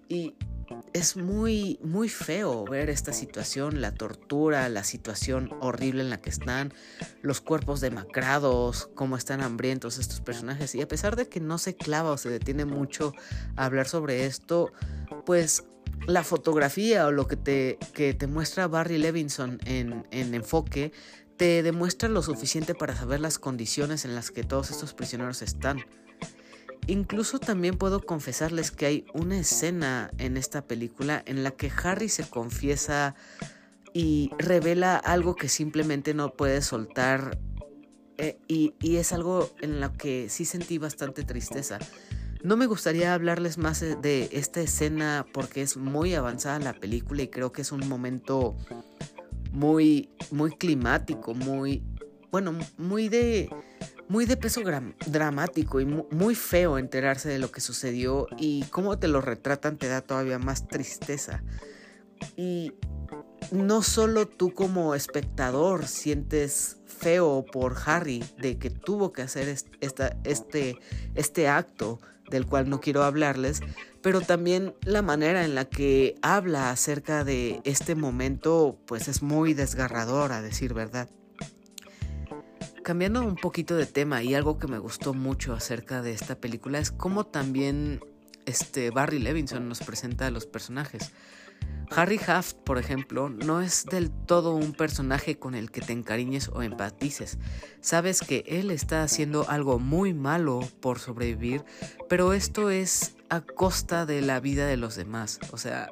Y 0.08 0.36
es 0.94 1.17
muy, 1.17 1.79
muy 1.84 2.10
feo 2.10 2.65
ver 2.65 2.89
esta 2.89 3.13
situación, 3.13 3.82
la 3.82 3.94
tortura, 3.94 4.67
la 4.70 4.84
situación 4.84 5.51
horrible 5.62 6.01
en 6.01 6.10
la 6.10 6.22
que 6.22 6.29
están, 6.29 6.74
los 7.22 7.41
cuerpos 7.41 7.82
demacrados, 7.82 8.89
cómo 8.96 9.17
están 9.17 9.41
hambrientos 9.41 9.98
estos 9.98 10.22
personajes. 10.22 10.74
Y 10.75 10.82
a 10.82 10.88
pesar 10.88 11.15
de 11.15 11.27
que 11.27 11.39
no 11.39 11.58
se 11.58 11.75
clava 11.75 12.12
o 12.12 12.17
se 12.17 12.29
detiene 12.29 12.65
mucho 12.65 13.13
a 13.55 13.65
hablar 13.65 13.88
sobre 13.88 14.25
esto, 14.25 14.72
pues 15.25 15.65
la 16.08 16.24
fotografía 16.24 17.08
o 17.08 17.12
lo 17.12 17.27
que 17.27 17.36
te, 17.36 17.77
que 17.94 18.13
te 18.13 18.27
muestra 18.27 18.67
Barry 18.67 18.98
Levinson 18.98 19.60
en, 19.65 20.05
en 20.12 20.34
enfoque 20.34 20.91
te 21.38 21.63
demuestra 21.63 22.08
lo 22.10 22.22
suficiente 22.22 22.75
para 22.75 22.96
saber 22.96 23.20
las 23.20 23.39
condiciones 23.39 24.05
en 24.05 24.15
las 24.15 24.32
que 24.32 24.44
todos 24.44 24.72
estos 24.72 24.94
prisioneros 24.94 25.41
están. 25.41 25.79
Incluso 26.87 27.39
también 27.39 27.77
puedo 27.77 28.05
confesarles 28.05 28.71
que 28.71 28.85
hay 28.85 29.05
una 29.13 29.39
escena 29.39 30.11
en 30.17 30.37
esta 30.37 30.65
película 30.65 31.23
en 31.25 31.43
la 31.43 31.51
que 31.51 31.71
Harry 31.83 32.09
se 32.09 32.23
confiesa 32.29 33.15
y 33.93 34.29
revela 34.37 34.97
algo 34.97 35.35
que 35.35 35.49
simplemente 35.49 36.13
no 36.13 36.33
puede 36.33 36.61
soltar 36.61 37.39
eh, 38.17 38.37
y, 38.47 38.73
y, 38.79 38.97
es 38.97 39.11
algo 39.13 39.49
en 39.61 39.81
lo 39.81 39.91
que 39.93 40.29
sí 40.29 40.45
sentí 40.45 40.77
bastante 40.77 41.23
tristeza. 41.23 41.79
No 42.43 42.55
me 42.55 42.67
gustaría 42.67 43.13
hablarles 43.13 43.57
más 43.57 43.79
de 43.79 44.29
esta 44.31 44.61
escena 44.61 45.25
porque 45.33 45.61
es 45.61 45.77
muy 45.77 46.13
avanzada 46.13 46.59
la 46.59 46.73
película 46.73 47.23
y 47.23 47.27
creo 47.27 47.51
que 47.51 47.63
es 47.63 47.71
un 47.71 47.87
momento 47.89 48.55
muy, 49.51 50.09
muy 50.31 50.51
climático, 50.51 51.33
muy, 51.33 51.81
bueno, 52.31 52.53
muy 52.77 53.09
de, 53.09 53.49
muy 54.07 54.25
de 54.25 54.38
peso 54.38 54.62
dramático 55.07 55.79
y 55.79 55.85
muy 55.85 56.35
feo 56.35 56.77
enterarse 56.77 57.29
de 57.29 57.39
lo 57.39 57.51
que 57.51 57.62
sucedió 57.62 58.27
y 58.38 58.63
cómo 58.65 59.00
te 59.00 59.07
lo 59.07 59.21
retratan 59.21 59.77
te 59.77 59.88
da 59.88 60.01
todavía 60.01 60.39
más 60.39 60.67
tristeza. 60.67 61.43
Y 62.35 62.74
no 63.51 63.81
solo 63.81 64.27
tú 64.27 64.53
como 64.53 64.95
espectador 64.95 65.88
sientes 65.88 66.77
feo 66.85 67.45
por 67.51 67.75
Harry 67.85 68.24
de 68.38 68.57
que 68.57 68.69
tuvo 68.69 69.12
que 69.12 69.21
hacer 69.21 69.47
esta, 69.81 70.15
este, 70.24 70.77
este 71.15 71.47
acto 71.47 72.00
del 72.29 72.45
cual 72.45 72.69
no 72.69 72.79
quiero 72.79 73.03
hablarles, 73.03 73.62
pero 74.01 74.21
también 74.21 74.74
la 74.83 75.01
manera 75.01 75.45
en 75.45 75.55
la 75.55 75.65
que 75.65 76.15
habla 76.21 76.71
acerca 76.71 77.24
de 77.24 77.62
este 77.63 77.95
momento 77.95 78.79
pues 78.85 79.07
es 79.07 79.21
muy 79.21 79.53
desgarrador 79.53 80.31
a 80.31 80.41
decir 80.41 80.74
verdad. 80.74 81.09
Cambiando 82.85 83.21
un 83.21 83.35
poquito 83.35 83.75
de 83.75 83.87
tema 83.87 84.21
y 84.21 84.35
algo 84.35 84.59
que 84.59 84.67
me 84.67 84.77
gustó 84.77 85.15
mucho 85.15 85.53
acerca 85.53 86.03
de 86.03 86.11
esta 86.11 86.35
película 86.35 86.77
es 86.77 86.91
cómo 86.91 87.25
también 87.25 87.99
este 88.45 88.91
Barry 88.91 89.17
Levinson 89.17 89.67
nos 89.67 89.79
presenta 89.79 90.27
a 90.27 90.29
los 90.29 90.45
personajes. 90.45 91.11
Harry 91.89 92.21
Haft, 92.27 92.57
por 92.57 92.77
ejemplo, 92.77 93.29
no 93.29 93.59
es 93.59 93.85
del 93.85 94.11
todo 94.11 94.53
un 94.53 94.73
personaje 94.73 95.39
con 95.39 95.55
el 95.55 95.71
que 95.71 95.81
te 95.81 95.93
encariñes 95.93 96.49
o 96.49 96.61
empatices. 96.61 97.39
Sabes 97.81 98.21
que 98.21 98.43
él 98.45 98.69
está 98.69 99.01
haciendo 99.01 99.49
algo 99.49 99.79
muy 99.79 100.13
malo 100.13 100.59
por 100.79 100.99
sobrevivir, 100.99 101.65
pero 102.07 102.33
esto 102.33 102.69
es 102.69 103.15
a 103.29 103.41
costa 103.41 104.05
de 104.05 104.21
la 104.21 104.39
vida 104.39 104.67
de 104.67 104.77
los 104.77 104.95
demás. 104.95 105.39
O 105.51 105.57
sea, 105.57 105.91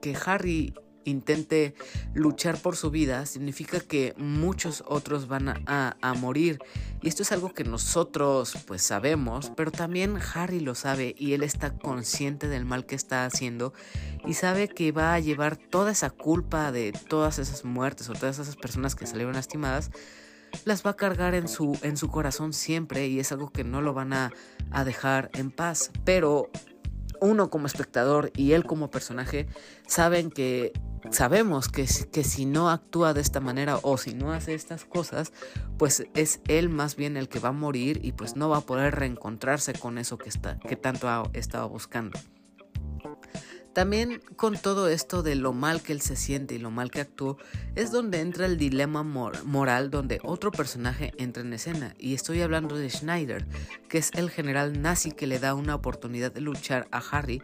que 0.00 0.16
Harry 0.24 0.72
intente 1.08 1.74
luchar 2.14 2.58
por 2.60 2.76
su 2.76 2.90
vida, 2.90 3.26
significa 3.26 3.80
que 3.80 4.14
muchos 4.16 4.84
otros 4.86 5.28
van 5.28 5.48
a, 5.66 6.14
morir. 6.18 6.58
Y 7.02 7.08
esto 7.08 7.22
es 7.22 7.32
algo 7.32 7.52
que 7.52 7.64
nosotros 7.64 8.56
pues 8.66 8.82
sabemos, 8.82 9.52
pero 9.56 9.70
también 9.70 10.18
Harry 10.34 10.60
lo 10.60 10.74
sabe 10.74 11.14
y 11.16 11.32
él 11.32 11.42
está 11.42 11.70
consciente 11.70 12.48
del 12.48 12.64
mal 12.64 12.86
que 12.86 12.94
está 12.94 13.24
haciendo 13.24 13.72
y 14.26 14.34
sabe 14.34 14.68
que 14.68 14.90
va 14.90 15.14
a 15.14 15.20
llevar 15.20 15.56
toda 15.56 15.92
esa 15.92 16.10
culpa 16.10 16.72
de 16.72 16.92
todas 16.92 17.38
esas 17.38 17.64
muertes 17.64 18.08
o 18.08 18.14
todas 18.14 18.38
esas 18.38 18.56
personas 18.56 18.94
que 18.94 19.06
salieron 19.06 19.34
lastimadas 19.34 19.90
las 20.64 20.84
va 20.84 20.90
a 20.90 20.96
cargar 20.96 21.34
en 21.34 21.46
su, 21.46 21.78
en 21.82 21.96
su 21.96 22.08
corazón 22.08 22.52
siempre 22.52 23.06
y 23.06 23.20
es 23.20 23.32
algo 23.32 23.50
que 23.50 23.64
no 23.64 23.82
lo 23.82 23.94
van 23.94 24.12
a, 24.12 24.32
a 24.70 24.84
dejar 24.84 25.30
en 25.34 25.50
paz. 25.50 25.90
Pero 26.04 26.50
uno 27.20 27.50
como 27.50 27.66
espectador 27.66 28.30
y 28.36 28.52
él 28.52 28.64
como 28.64 28.90
personaje 28.90 29.46
saben 29.86 30.30
que 30.30 30.72
sabemos 31.10 31.68
que, 31.68 31.86
que 32.12 32.24
si 32.24 32.46
no 32.46 32.70
actúa 32.70 33.14
de 33.14 33.20
esta 33.20 33.40
manera 33.40 33.78
o 33.82 33.98
si 33.98 34.14
no 34.14 34.32
hace 34.32 34.54
estas 34.54 34.84
cosas, 34.84 35.32
pues 35.78 36.04
es 36.14 36.40
él 36.48 36.68
más 36.68 36.96
bien 36.96 37.16
el 37.16 37.28
que 37.28 37.38
va 37.38 37.50
a 37.50 37.52
morir 37.52 38.00
y 38.02 38.12
pues 38.12 38.36
no 38.36 38.48
va 38.48 38.58
a 38.58 38.62
poder 38.62 38.96
reencontrarse 38.96 39.72
con 39.72 39.98
eso 39.98 40.18
que, 40.18 40.28
está, 40.28 40.58
que 40.58 40.76
tanto 40.76 41.08
ha 41.08 41.28
estado 41.32 41.68
buscando. 41.68 42.18
También 43.72 44.20
con 44.36 44.56
todo 44.56 44.88
esto 44.88 45.22
de 45.22 45.34
lo 45.34 45.52
mal 45.52 45.82
que 45.82 45.92
él 45.92 46.00
se 46.00 46.16
siente 46.16 46.54
y 46.54 46.58
lo 46.58 46.70
mal 46.70 46.90
que 46.90 47.00
actuó, 47.00 47.38
es 47.76 47.92
donde 47.92 48.20
entra 48.20 48.46
el 48.46 48.58
dilema 48.58 49.02
moral 49.02 49.90
donde 49.90 50.20
otro 50.24 50.50
personaje 50.50 51.12
entra 51.16 51.42
en 51.42 51.52
escena. 51.52 51.94
Y 51.98 52.14
estoy 52.14 52.42
hablando 52.42 52.76
de 52.76 52.90
Schneider, 52.90 53.46
que 53.88 53.98
es 53.98 54.10
el 54.14 54.30
general 54.30 54.82
nazi 54.82 55.12
que 55.12 55.26
le 55.26 55.38
da 55.38 55.54
una 55.54 55.74
oportunidad 55.74 56.32
de 56.32 56.40
luchar 56.40 56.88
a 56.90 56.98
Harry 56.98 57.40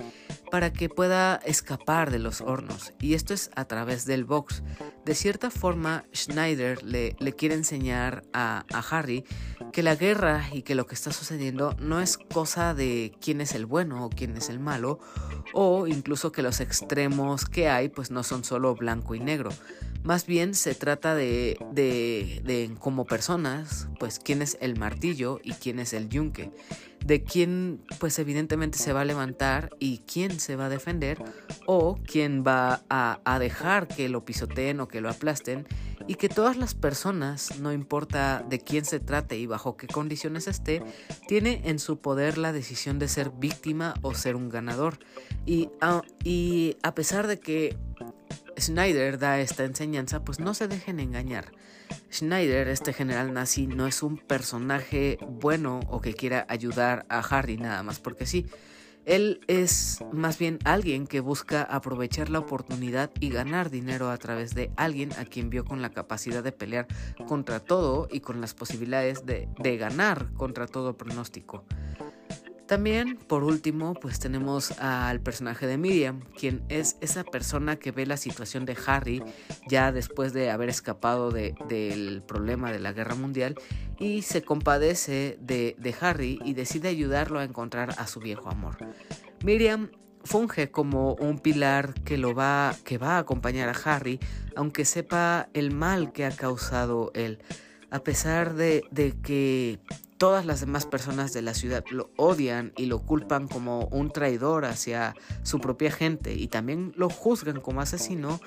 para 0.50 0.72
que 0.72 0.88
pueda 0.88 1.36
escapar 1.44 2.10
de 2.10 2.18
los 2.18 2.40
hornos. 2.40 2.92
Y 3.00 3.14
esto 3.14 3.34
es 3.34 3.50
a 3.54 3.64
través 3.66 4.04
del 4.06 4.24
box. 4.24 4.62
De 5.04 5.14
cierta 5.14 5.50
forma, 5.50 6.04
Schneider 6.14 6.82
le, 6.82 7.14
quiere 7.36 7.54
enseñar 7.54 8.22
a, 8.32 8.64
a 8.72 8.78
Harry 8.78 9.24
que 9.72 9.82
la 9.82 9.96
guerra 9.96 10.48
y 10.52 10.62
que 10.62 10.74
lo 10.74 10.86
que 10.86 10.94
está 10.94 11.12
sucediendo 11.12 11.74
no 11.78 12.00
es 12.00 12.16
cosa 12.16 12.74
de 12.74 13.12
quién 13.20 13.40
es 13.40 13.54
el 13.54 13.66
bueno 13.66 14.04
o 14.04 14.10
quién 14.10 14.36
es 14.36 14.48
el 14.48 14.60
malo, 14.60 15.00
o 15.52 15.86
incluso 15.86 16.23
que 16.32 16.42
los 16.42 16.60
extremos 16.60 17.44
que 17.44 17.68
hay 17.68 17.88
pues 17.88 18.10
no 18.10 18.22
son 18.22 18.44
solo 18.44 18.74
blanco 18.74 19.14
y 19.14 19.20
negro. 19.20 19.50
Más 20.02 20.26
bien 20.26 20.54
se 20.54 20.74
trata 20.74 21.14
de, 21.14 21.58
de, 21.72 22.42
de 22.44 22.70
como 22.78 23.06
personas, 23.06 23.88
pues 23.98 24.18
quién 24.18 24.42
es 24.42 24.58
el 24.60 24.78
martillo 24.78 25.40
y 25.42 25.52
quién 25.52 25.78
es 25.78 25.94
el 25.94 26.10
yunque. 26.10 26.50
De 27.04 27.22
quién 27.22 27.82
pues 27.98 28.18
evidentemente 28.18 28.78
se 28.78 28.92
va 28.92 29.02
a 29.02 29.04
levantar 29.04 29.70
y 29.78 29.98
quién 29.98 30.40
se 30.40 30.56
va 30.56 30.66
a 30.66 30.68
defender 30.68 31.18
o 31.66 31.98
quién 32.06 32.44
va 32.46 32.82
a, 32.90 33.20
a 33.24 33.38
dejar 33.38 33.88
que 33.88 34.08
lo 34.08 34.24
pisoteen 34.24 34.80
o 34.80 34.88
que 34.88 35.00
lo 35.00 35.08
aplasten 35.08 35.66
y 36.06 36.16
que 36.16 36.28
todas 36.28 36.56
las 36.56 36.74
personas, 36.74 37.58
no 37.58 37.72
importa 37.72 38.44
de 38.48 38.58
quién 38.58 38.84
se 38.84 39.00
trate 39.00 39.38
y 39.38 39.46
bajo 39.46 39.76
qué 39.76 39.86
condiciones 39.86 40.46
esté, 40.46 40.82
tiene 41.28 41.62
en 41.64 41.78
su 41.78 41.98
poder 42.00 42.38
la 42.38 42.52
decisión 42.52 42.98
de 42.98 43.08
ser 43.08 43.30
víctima 43.30 43.94
o 44.02 44.14
ser 44.14 44.36
un 44.36 44.48
ganador. 44.48 44.98
Y 45.46 45.70
a, 45.80 46.02
y 46.22 46.76
a 46.82 46.94
pesar 46.94 47.26
de 47.26 47.40
que 47.40 47.76
Schneider 48.58 49.18
da 49.18 49.40
esta 49.40 49.64
enseñanza, 49.64 50.24
pues 50.24 50.40
no 50.40 50.54
se 50.54 50.68
dejen 50.68 51.00
engañar. 51.00 51.52
Schneider, 52.12 52.68
este 52.68 52.92
general 52.92 53.32
nazi, 53.32 53.66
no 53.66 53.86
es 53.86 54.02
un 54.02 54.18
personaje 54.18 55.18
bueno 55.26 55.80
o 55.88 56.00
que 56.00 56.14
quiera 56.14 56.46
ayudar 56.48 57.06
a 57.08 57.20
Harry 57.20 57.56
nada 57.56 57.82
más 57.82 57.98
porque 57.98 58.26
sí. 58.26 58.46
Él 59.04 59.40
es 59.48 60.02
más 60.12 60.38
bien 60.38 60.58
alguien 60.64 61.06
que 61.06 61.20
busca 61.20 61.62
aprovechar 61.62 62.30
la 62.30 62.38
oportunidad 62.38 63.10
y 63.20 63.28
ganar 63.28 63.70
dinero 63.70 64.10
a 64.10 64.16
través 64.16 64.54
de 64.54 64.70
alguien 64.76 65.12
a 65.18 65.26
quien 65.26 65.50
vio 65.50 65.64
con 65.64 65.82
la 65.82 65.90
capacidad 65.90 66.42
de 66.42 66.52
pelear 66.52 66.86
contra 67.26 67.60
todo 67.60 68.08
y 68.10 68.20
con 68.20 68.40
las 68.40 68.54
posibilidades 68.54 69.26
de, 69.26 69.48
ganar 69.76 70.32
contra 70.34 70.66
todo 70.66 70.96
pronóstico. 70.96 71.64
También, 72.66 73.18
por 73.18 73.44
último, 73.44 73.92
pues 73.92 74.18
tenemos 74.18 74.70
al 74.80 75.20
personaje 75.20 75.66
de 75.66 75.76
Miriam, 75.76 76.20
quien 76.38 76.62
es 76.70 76.96
esa 77.02 77.22
persona 77.22 77.76
que 77.76 77.90
ve 77.90 78.06
la 78.06 78.16
situación 78.16 78.64
de 78.64 78.74
Harry 78.86 79.22
ya 79.68 79.92
después 79.92 80.32
de 80.32 80.50
haber 80.50 80.70
escapado 80.70 81.30
del 81.30 82.22
problema 82.26 82.72
de 82.72 82.78
la 82.78 82.92
guerra 82.92 83.16
mundial 83.16 83.54
y 83.98 84.22
se 84.22 84.42
compadece 84.42 85.38
de, 85.40 85.76
de 85.78 85.94
Harry 86.00 86.38
y 86.44 86.54
decide 86.54 86.88
ayudarlo 86.88 87.38
a 87.38 87.44
encontrar 87.44 87.94
a 87.98 88.06
su 88.06 88.20
viejo 88.20 88.50
amor. 88.50 88.76
Miriam 89.44 89.90
funge 90.24 90.70
como 90.70 91.14
un 91.14 91.38
pilar 91.38 91.94
que 92.02 92.16
lo 92.16 92.34
va 92.34 92.74
que 92.84 92.98
va 92.98 93.16
a 93.16 93.18
acompañar 93.18 93.68
a 93.68 93.72
Harry, 93.72 94.18
aunque 94.56 94.84
sepa 94.84 95.48
el 95.52 95.72
mal 95.72 96.12
que 96.12 96.24
ha 96.24 96.30
causado 96.30 97.12
él, 97.14 97.38
a 97.90 98.00
pesar 98.00 98.54
de, 98.54 98.84
de 98.90 99.12
que 99.20 99.78
todas 100.16 100.46
las 100.46 100.60
demás 100.60 100.86
personas 100.86 101.32
de 101.32 101.42
la 101.42 101.54
ciudad 101.54 101.84
lo 101.90 102.10
odian 102.16 102.72
y 102.76 102.86
lo 102.86 103.02
culpan 103.02 103.48
como 103.48 103.86
un 103.86 104.10
traidor 104.10 104.64
hacia 104.64 105.14
su 105.42 105.60
propia 105.60 105.90
gente 105.90 106.34
y 106.34 106.48
también 106.48 106.92
lo 106.96 107.10
juzgan 107.10 107.60
como 107.60 107.82
asesino, 107.82 108.40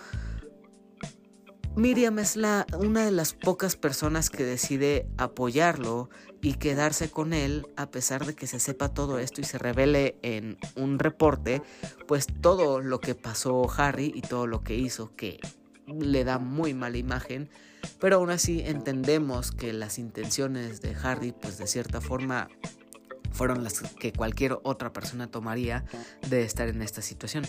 Miriam 1.78 2.20
es 2.20 2.36
la, 2.36 2.66
una 2.78 3.06
de 3.06 3.12
las 3.12 3.34
pocas 3.34 3.76
personas 3.76 4.30
que 4.30 4.44
decide 4.44 5.08
apoyarlo 5.18 6.10
y 6.42 6.56
quedarse 6.56 7.10
con 7.10 7.34
él 7.34 7.68
a 7.78 7.90
pesar 7.90 8.26
de 8.26 8.36
que 8.36 8.48
se 8.48 8.60
sepa 8.60 8.90
todo 8.90 9.20
esto 9.20 9.40
y 9.40 9.46
se 9.46 9.58
revele 9.58 10.18
en 10.24 10.58
un 10.76 11.00
reporte, 11.00 11.62
pues 12.08 12.28
todo 12.42 12.82
lo 12.82 13.00
que 13.00 13.16
pasó 13.16 13.66
Harry 13.78 14.12
y 14.14 14.22
todo 14.22 14.48
lo 14.48 14.64
que 14.64 14.76
hizo 14.76 15.16
que 15.16 15.40
le 15.88 16.24
da 16.24 16.38
muy 16.38 16.74
mala 16.74 16.98
imagen 16.98 17.50
pero 18.00 18.18
aún 18.18 18.30
así 18.30 18.62
entendemos 18.66 19.52
que 19.52 19.74
las 19.74 19.98
intenciones 19.98 20.82
de 20.82 20.96
Harry, 21.02 21.32
pues 21.32 21.58
de 21.58 21.68
cierta 21.68 22.02
forma, 22.02 22.50
fueron 23.32 23.64
las 23.64 23.82
que 23.82 24.14
cualquier 24.14 24.58
otra 24.64 24.94
persona 24.94 25.30
tomaría 25.30 25.86
de 26.30 26.44
estar 26.44 26.68
en 26.68 26.82
esta 26.82 27.02
situación. 27.02 27.46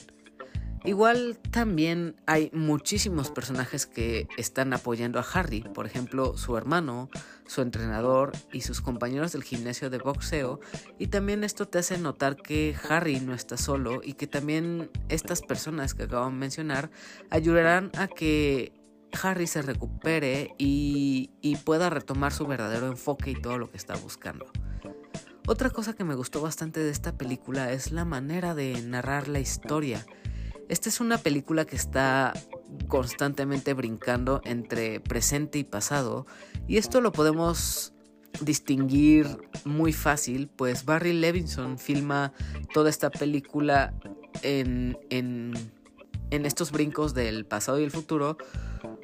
Igual 0.85 1.39
también 1.51 2.17
hay 2.27 2.51
muchísimos 2.53 3.31
personajes 3.31 3.87
que 3.87 4.29
están 4.37 4.73
apoyando 4.73 5.19
a 5.19 5.27
Harry, 5.35 5.61
por 5.61 5.87
ejemplo 5.87 6.37
su 6.37 6.57
hermano, 6.57 7.11
su 7.47 7.63
entrenador 7.63 8.33
y 8.53 8.61
sus 8.61 8.81
compañeros 8.81 9.33
del 9.33 9.43
gimnasio 9.43 9.91
de 9.91 9.99
boxeo, 9.99 10.61
y 10.99 11.09
también 11.09 11.45
esto 11.45 11.67
te 11.67 11.79
hace 11.79 11.99
notar 11.99 12.37
que 12.37 12.77
Harry 12.89 13.21
no 13.21 13.35
está 13.35 13.57
solo 13.57 14.01
y 14.03 14.15
que 14.15 14.27
también 14.27 14.91
estas 15.09 15.43
personas 15.43 15.95
que 15.95 16.05
acabo 16.05 16.27
de 16.27 16.33
mencionar 16.33 16.91
ayudarán 17.31 17.91
a 17.99 18.07
que 18.09 18.73
Harry 19.23 19.47
se 19.47 19.63
recupere 19.63 20.55
y, 20.59 21.31
pueda 21.65 21.91
retomar 21.91 22.33
su 22.33 22.47
verdadero 22.47 22.87
enfoque 22.87 23.31
y 23.31 23.35
todo 23.35 23.59
lo 23.59 23.71
que 23.71 23.77
está 23.77 23.97
buscando. 23.97 24.47
Otra 25.47 25.71
cosa 25.71 25.95
que 25.95 26.05
me 26.05 26.15
gustó 26.15 26.41
bastante 26.41 26.81
de 26.81 26.91
esta 26.91 27.17
película 27.17 27.73
es 27.73 27.91
la 27.91 28.05
manera 28.05 28.55
de 28.55 28.81
narrar 28.83 29.29
la 29.29 29.41
historia. 29.41 30.05
Esta 30.69 30.91
es 30.91 31.01
una 31.01 31.17
película 31.19 31.65
que 31.65 31.77
está 31.77 32.35
constantemente 32.89 33.73
brincando 33.73 34.43
entre 34.45 35.01
presente 35.01 35.59
y 35.59 35.65
pasado 35.65 36.27
y 36.67 36.77
esto 36.77 37.01
lo 37.01 37.11
podemos 37.11 37.95
distinguir 38.43 39.27
muy 39.65 39.93
fácil, 39.93 40.49
pues 40.49 40.85
Barry 40.85 41.13
Levinson 41.13 41.79
filma 41.79 42.33
toda 42.73 42.91
esta 42.91 43.11
película 43.11 43.95
en, 44.43 44.99
en, 45.11 45.55
estos 46.31 46.71
brincos 46.71 47.15
del 47.15 47.47
pasado 47.47 47.81
y 47.81 47.85
el 47.85 47.91
futuro. 47.91 48.37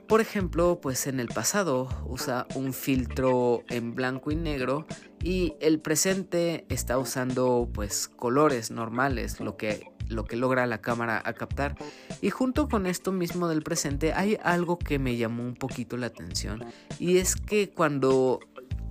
Por 0.07 0.21
ejemplo, 0.21 0.79
pues 0.81 1.07
en 1.07 1.19
el 1.19 1.29
pasado 1.29 1.89
usa 2.07 2.47
un 2.55 2.75
filtro 2.75 3.63
en 3.71 3.95
blanco 3.95 4.31
y 4.31 4.37
negro 4.37 4.87
y 5.23 5.55
el 5.61 5.81
presente 5.81 6.67
está 6.69 6.99
usando 6.99 7.69
pues 7.73 8.09
colores 8.09 8.71
normales, 8.71 9.41
lo 9.41 9.57
que 9.57 9.94
lo 10.15 10.25
que 10.25 10.37
logra 10.37 10.67
la 10.67 10.81
cámara 10.81 11.21
a 11.25 11.33
captar. 11.35 11.77
Y 12.21 12.31
junto 12.31 12.69
con 12.69 12.87
esto 12.87 13.13
mismo 13.13 13.49
del 13.49 13.63
presente 13.63 14.13
hay 14.13 14.39
algo 14.43 14.79
que 14.79 14.99
me 14.99 15.17
llamó 15.17 15.43
un 15.43 15.55
poquito 15.55 15.97
la 15.97 16.07
atención 16.07 16.65
y 16.99 17.19
es 17.19 17.37
que 17.37 17.71
cuando 17.71 18.41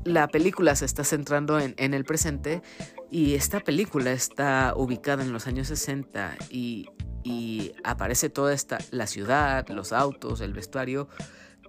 la 0.03 0.27
película 0.27 0.75
se 0.75 0.86
está 0.86 1.03
centrando 1.03 1.60
en, 1.60 1.94
el 1.94 2.03
presente 2.03 2.62
y 3.10 3.36
esta 3.36 3.60
película 3.60 4.12
está 4.12 4.74
ubicada 4.75 5.24
en 5.24 5.32
los 5.32 5.48
años 5.48 5.68
60 5.68 6.36
y, 6.50 6.88
y 7.24 7.72
aparece 7.84 8.30
toda 8.30 8.53
esta, 8.53 8.80
la 8.92 9.08
ciudad, 9.08 9.68
los 9.70 9.94
autos, 9.94 10.42
el 10.42 10.53
vestuario, 10.53 11.08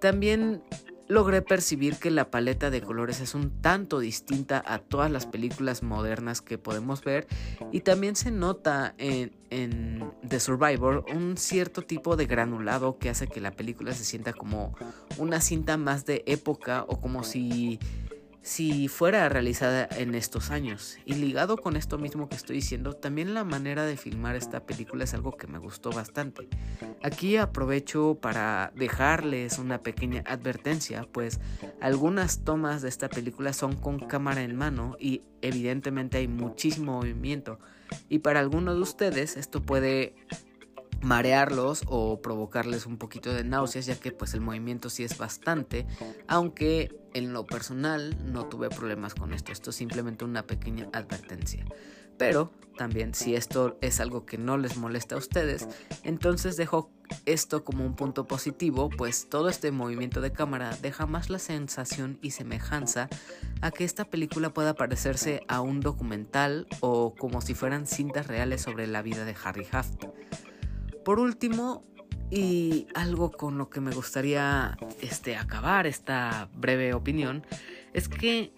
también 0.01 0.63
logré 1.07 1.41
percibir 1.41 1.97
que 1.97 2.09
la 2.09 2.31
paleta 2.31 2.69
de 2.69 2.81
colores 2.81 3.19
es 3.19 3.35
un 3.35 3.61
tanto 3.61 3.99
distinta 3.99 4.63
a 4.65 4.79
todas 4.79 5.11
las 5.11 5.25
películas 5.25 5.83
modernas 5.83 6.41
que 6.41 6.57
podemos 6.57 7.03
ver 7.03 7.27
y 7.71 7.81
también 7.81 8.15
se 8.15 8.31
nota 8.31 8.95
en, 8.97 9.31
en, 9.49 10.11
The 10.27 10.39
Survivor 10.39 11.05
un 11.13 11.37
cierto 11.37 11.81
tipo 11.83 12.15
de 12.15 12.25
granulado 12.25 12.97
que 12.97 13.09
hace 13.09 13.27
que 13.27 13.39
la 13.39 13.51
película 13.51 13.93
se 13.93 14.03
sienta 14.03 14.33
como 14.33 14.75
una 15.17 15.41
cinta 15.41 15.77
más 15.77 16.05
de 16.05 16.23
época 16.25 16.85
o 16.87 16.99
como 16.99 17.23
si 17.23 17.79
si 18.45 18.89
fuera 18.89 19.27
realizada 19.27 19.89
en 19.97 20.13
estos 20.13 20.51
años. 20.51 20.99
Y 21.03 21.15
ligado 21.15 21.57
con 21.57 21.75
esto 21.75 21.97
mismo 21.97 22.29
que 22.29 22.35
estoy 22.35 22.57
diciendo, 22.57 22.93
también 22.93 23.33
la 23.33 23.43
manera 23.43 23.87
de 23.87 23.97
filmar 23.97 24.35
esta 24.35 24.67
película 24.67 25.03
es 25.03 25.15
algo 25.15 25.35
que 25.35 25.47
me 25.47 25.57
gustó 25.57 25.89
bastante. 25.89 26.47
Aquí 27.01 27.37
aprovecho 27.37 28.19
para 28.21 28.71
dejarles 28.75 29.57
una 29.57 29.81
pequeña 29.81 30.23
advertencia, 30.27 31.07
pues 31.11 31.39
algunas 31.81 32.43
tomas 32.43 32.83
de 32.83 32.89
esta 32.89 33.09
película 33.09 33.51
son 33.51 33.75
con 33.77 33.97
cámara 33.97 34.43
en 34.43 34.55
mano 34.55 34.95
y 34.99 35.23
evidentemente 35.41 36.19
hay 36.19 36.27
muchísimo 36.27 36.97
movimiento. 36.97 37.57
Y 38.09 38.19
para 38.19 38.41
algunos 38.41 38.75
de 38.75 38.81
ustedes 38.81 39.37
esto 39.37 39.63
puede 39.63 40.13
marearlos 41.05 41.83
o 41.85 42.19
provocarles 42.19 42.87
un 42.87 42.97
poquito 42.97 43.31
de 43.31 43.43
náuseas 43.43 43.85
ya 43.85 43.95
que 43.95 44.11
pues 44.11 44.33
el 44.33 44.41
movimiento 44.41 44.89
sí 44.89 45.03
es 45.03 45.17
bastante 45.17 45.85
aunque 46.27 46.99
en 47.13 47.31
lo 47.31 47.45
personal 47.45 48.17
no 48.25 48.45
tuve 48.47 48.69
problemas 48.69 49.13
con 49.13 49.31
esto 49.31 49.51
esto 49.51 49.69
es 49.69 49.75
simplemente 49.75 50.25
una 50.25 50.43
pequeña 50.43 50.89
advertencia. 50.91 51.63
Pero 52.17 52.53
también 52.77 53.13
si 53.13 53.35
esto 53.35 53.77
es 53.81 53.99
algo 53.99 54.25
que 54.25 54.37
no 54.37 54.57
les 54.57 54.77
molesta 54.77 55.15
a 55.15 55.17
ustedes 55.19 55.67
entonces 56.03 56.57
dejo 56.57 56.89
esto 57.25 57.63
como 57.63 57.85
un 57.85 57.95
punto 57.95 58.25
positivo 58.25 58.89
pues 58.89 59.29
todo 59.29 59.49
este 59.49 59.71
movimiento 59.71 60.21
de 60.21 60.31
cámara 60.31 60.75
deja 60.81 61.05
más 61.05 61.29
la 61.29 61.37
sensación 61.39 62.17
y 62.23 62.31
semejanza 62.31 63.09
a 63.61 63.69
que 63.69 63.83
esta 63.83 64.05
película 64.05 64.53
pueda 64.53 64.73
parecerse 64.73 65.41
a 65.47 65.61
un 65.61 65.81
documental 65.81 66.67
o 66.79 67.13
como 67.13 67.41
si 67.41 67.53
fueran 67.53 67.85
cintas 67.85 68.25
reales 68.25 68.61
sobre 68.61 68.87
la 68.87 69.03
vida 69.03 69.23
de 69.23 69.35
Harry 69.43 69.67
Haft 69.71 70.05
por 71.05 71.19
último, 71.19 71.85
y 72.31 72.87
algo 72.95 73.31
con 73.31 73.57
lo 73.57 73.69
que 73.69 73.79
me 73.79 73.91
gustaría 73.91 74.75
este, 75.01 75.37
acabar 75.37 75.85
esta 75.87 76.49
breve 76.55 76.93
opinión, 76.93 77.45
es 77.93 78.09
que 78.09 78.51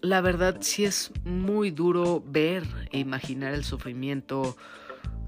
la 0.00 0.20
verdad 0.20 0.58
sí 0.60 0.84
es 0.84 1.12
muy 1.24 1.72
duro 1.72 2.22
ver 2.24 2.64
e 2.92 3.00
imaginar 3.00 3.52
el 3.52 3.64
sufrimiento 3.64 4.56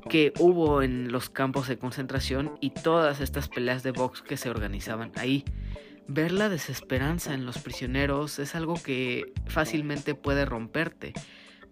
que 0.09 0.33
hubo 0.39 0.83
en 0.83 1.11
los 1.13 1.29
campos 1.29 1.69
de 1.69 1.77
concentración 1.77 2.53
y 2.61 2.71
todas 2.71 3.21
estas 3.21 3.49
peleas 3.49 3.83
de 3.83 3.91
box 3.91 4.23
que 4.23 4.37
se 4.37 4.49
organizaban 4.49 5.11
ahí. 5.17 5.45
Ver 6.07 6.31
la 6.31 6.49
desesperanza 6.49 7.35
en 7.35 7.47
los 7.47 7.59
prisioneros 7.59 8.39
es 8.39 8.55
algo 8.55 8.75
que 8.75 9.33
fácilmente 9.47 10.15
puede 10.15 10.45
romperte 10.45 11.13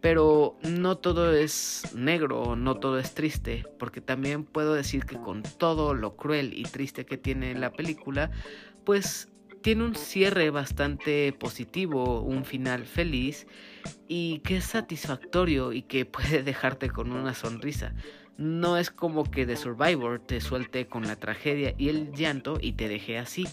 pero 0.00 0.56
no 0.62 0.98
todo 0.98 1.34
es 1.34 1.92
negro, 1.94 2.54
no 2.56 2.76
todo 2.76 2.98
es 2.98 3.14
triste, 3.14 3.64
porque 3.78 4.00
también 4.00 4.44
puedo 4.44 4.74
decir 4.74 5.04
que 5.04 5.16
con 5.16 5.42
todo 5.42 5.94
lo 5.94 6.16
cruel 6.16 6.52
y 6.56 6.62
triste 6.62 7.04
que 7.04 7.18
tiene 7.18 7.54
la 7.54 7.72
película, 7.72 8.30
pues 8.84 9.28
tiene 9.62 9.84
un 9.84 9.96
cierre 9.96 10.50
bastante 10.50 11.32
positivo, 11.32 12.20
un 12.20 12.44
final 12.44 12.84
feliz 12.84 13.46
y 14.06 14.38
que 14.40 14.58
es 14.58 14.64
satisfactorio 14.64 15.72
y 15.72 15.82
que 15.82 16.06
puede 16.06 16.42
dejarte 16.42 16.90
con 16.90 17.12
una 17.12 17.34
sonrisa. 17.34 17.94
No 18.36 18.76
es 18.76 18.90
como 18.90 19.24
que 19.24 19.46
The 19.46 19.56
Survivor 19.56 20.20
te 20.20 20.40
suelte 20.40 20.86
con 20.86 21.08
la 21.08 21.16
tragedia 21.16 21.74
y 21.76 21.88
el 21.88 22.12
llanto 22.12 22.58
y 22.60 22.74
te 22.74 22.86
deje 22.86 23.18
así. 23.18 23.48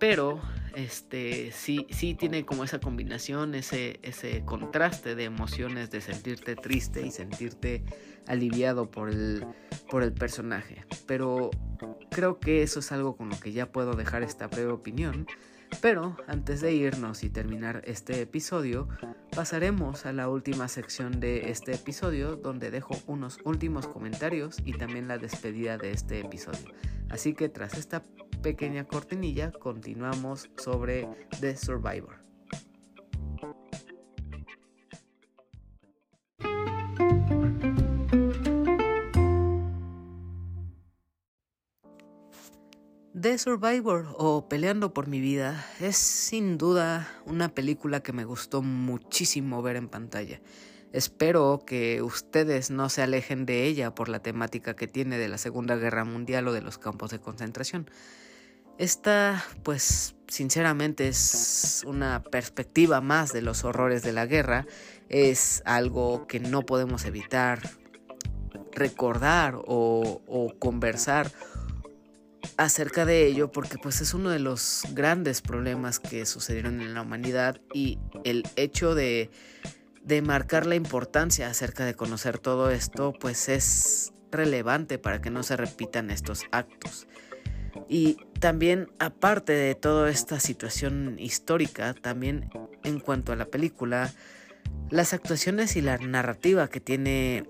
Pero 0.00 0.40
este 0.76 1.52
sí, 1.52 1.86
sí 1.88 2.14
tiene 2.14 2.44
como 2.44 2.62
esa 2.62 2.78
combinación, 2.78 3.54
ese, 3.54 3.98
ese 4.02 4.44
contraste 4.44 5.14
de 5.14 5.24
emociones 5.24 5.90
de 5.90 6.02
sentirte 6.02 6.54
triste 6.54 7.00
y 7.00 7.10
sentirte 7.10 7.82
aliviado 8.26 8.90
por 8.90 9.08
el, 9.08 9.46
por 9.90 10.02
el 10.02 10.12
personaje. 10.12 10.84
Pero 11.06 11.50
creo 12.10 12.38
que 12.38 12.62
eso 12.62 12.80
es 12.80 12.92
algo 12.92 13.16
con 13.16 13.30
lo 13.30 13.40
que 13.40 13.52
ya 13.52 13.72
puedo 13.72 13.94
dejar 13.94 14.22
esta 14.22 14.48
breve 14.48 14.70
opinión. 14.70 15.26
Pero 15.80 16.16
antes 16.28 16.60
de 16.60 16.74
irnos 16.74 17.24
y 17.24 17.30
terminar 17.30 17.82
este 17.86 18.20
episodio, 18.20 18.86
pasaremos 19.34 20.04
a 20.04 20.12
la 20.12 20.28
última 20.28 20.68
sección 20.68 21.20
de 21.20 21.50
este 21.50 21.74
episodio 21.74 22.36
donde 22.36 22.70
dejo 22.70 22.96
unos 23.06 23.38
últimos 23.44 23.88
comentarios 23.88 24.58
y 24.64 24.74
también 24.74 25.08
la 25.08 25.16
despedida 25.16 25.78
de 25.78 25.90
este 25.90 26.20
episodio. 26.20 26.72
Así 27.08 27.34
que 27.34 27.48
tras 27.48 27.78
esta 27.78 28.04
pequeña 28.46 28.84
cortinilla, 28.84 29.50
continuamos 29.50 30.48
sobre 30.56 31.08
The 31.40 31.56
Survivor. 31.56 32.20
The 43.20 43.36
Survivor 43.36 44.06
o 44.16 44.48
Peleando 44.48 44.94
por 44.94 45.08
mi 45.08 45.18
vida 45.18 45.66
es 45.80 45.96
sin 45.96 46.56
duda 46.56 47.08
una 47.24 47.48
película 47.48 47.98
que 47.98 48.12
me 48.12 48.24
gustó 48.24 48.62
muchísimo 48.62 49.60
ver 49.60 49.74
en 49.74 49.88
pantalla. 49.88 50.40
Espero 50.92 51.64
que 51.66 52.00
ustedes 52.00 52.70
no 52.70 52.90
se 52.90 53.02
alejen 53.02 53.44
de 53.44 53.64
ella 53.64 53.92
por 53.92 54.08
la 54.08 54.20
temática 54.20 54.76
que 54.76 54.86
tiene 54.86 55.18
de 55.18 55.26
la 55.26 55.36
Segunda 55.36 55.74
Guerra 55.74 56.04
Mundial 56.04 56.46
o 56.46 56.52
de 56.52 56.62
los 56.62 56.78
campos 56.78 57.10
de 57.10 57.18
concentración. 57.18 57.90
Esta, 58.78 59.44
pues, 59.62 60.14
sinceramente 60.28 61.08
es 61.08 61.82
una 61.86 62.22
perspectiva 62.22 63.00
más 63.00 63.32
de 63.32 63.42
los 63.42 63.64
horrores 63.64 64.02
de 64.02 64.12
la 64.12 64.26
guerra. 64.26 64.66
Es 65.08 65.62
algo 65.64 66.26
que 66.26 66.40
no 66.40 66.62
podemos 66.62 67.04
evitar 67.04 67.60
recordar 68.72 69.58
o, 69.66 70.52
conversar 70.58 71.30
acerca 72.58 73.04
de 73.04 73.26
ello 73.26 73.50
porque 73.50 73.76
pues 73.76 74.00
es 74.00 74.14
uno 74.14 74.30
de 74.30 74.38
los 74.38 74.82
grandes 74.92 75.42
problemas 75.42 75.98
que 75.98 76.24
sucedieron 76.26 76.80
en 76.80 76.94
la 76.94 77.02
humanidad 77.02 77.60
y 77.74 77.98
el 78.24 78.44
hecho 78.56 78.94
de, 78.94 79.30
de 80.02 80.22
marcar 80.22 80.64
la 80.64 80.74
importancia 80.74 81.48
acerca 81.48 81.84
de 81.84 81.94
conocer 81.94 82.38
todo 82.38 82.70
esto 82.70 83.12
pues 83.18 83.48
es 83.48 84.12
relevante 84.30 84.98
para 84.98 85.20
que 85.20 85.30
no 85.30 85.42
se 85.42 85.56
repitan 85.56 86.10
estos 86.10 86.42
actos. 86.50 87.06
Y 87.88 88.18
también, 88.40 88.88
aparte 88.98 89.52
de 89.52 89.74
toda 89.74 90.10
esta 90.10 90.40
situación 90.40 91.16
histórica, 91.18 91.94
también 91.94 92.50
en 92.84 93.00
cuanto 93.00 93.32
a 93.32 93.36
la 93.36 93.46
película, 93.46 94.12
las 94.90 95.12
actuaciones 95.12 95.76
y 95.76 95.82
la 95.82 95.98
narrativa 95.98 96.68
que 96.68 96.80
tiene 96.80 97.48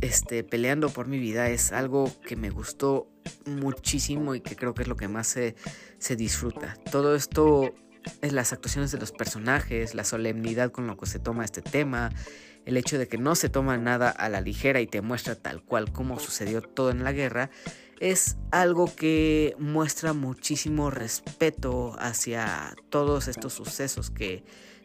este 0.00 0.44
peleando 0.44 0.90
por 0.90 1.08
mi 1.08 1.18
vida 1.18 1.48
es 1.48 1.72
algo 1.72 2.10
que 2.22 2.36
me 2.36 2.50
gustó 2.50 3.08
muchísimo 3.46 4.34
y 4.34 4.40
que 4.40 4.56
creo 4.56 4.74
que 4.74 4.82
es 4.82 4.88
lo 4.88 4.96
que 4.96 5.08
más 5.08 5.26
se, 5.26 5.56
se 5.98 6.16
disfruta. 6.16 6.76
Todo 6.90 7.14
esto 7.14 7.74
es 8.22 8.32
las 8.32 8.52
actuaciones 8.52 8.92
de 8.92 8.98
los 8.98 9.12
personajes, 9.12 9.94
la 9.94 10.04
solemnidad 10.04 10.70
con 10.70 10.86
lo 10.86 10.96
que 10.96 11.06
se 11.06 11.18
toma 11.18 11.44
este 11.44 11.62
tema, 11.62 12.10
el 12.64 12.76
hecho 12.76 12.98
de 12.98 13.08
que 13.08 13.18
no 13.18 13.34
se 13.34 13.48
toma 13.48 13.76
nada 13.76 14.10
a 14.10 14.28
la 14.28 14.40
ligera 14.40 14.80
y 14.80 14.86
te 14.86 15.00
muestra 15.00 15.34
tal 15.34 15.62
cual 15.62 15.92
como 15.92 16.18
sucedió 16.18 16.62
todo 16.62 16.90
en 16.90 17.04
la 17.04 17.12
guerra 17.12 17.50
es 18.00 18.36
algo 18.50 18.94
que 18.94 19.54
muestra 19.58 20.12
muchísimo 20.12 20.90
respeto 20.90 21.96
hacia 21.98 22.74
todos 22.88 23.28
estos 23.28 23.52
sucesos 23.52 24.10
que, 24.10 24.44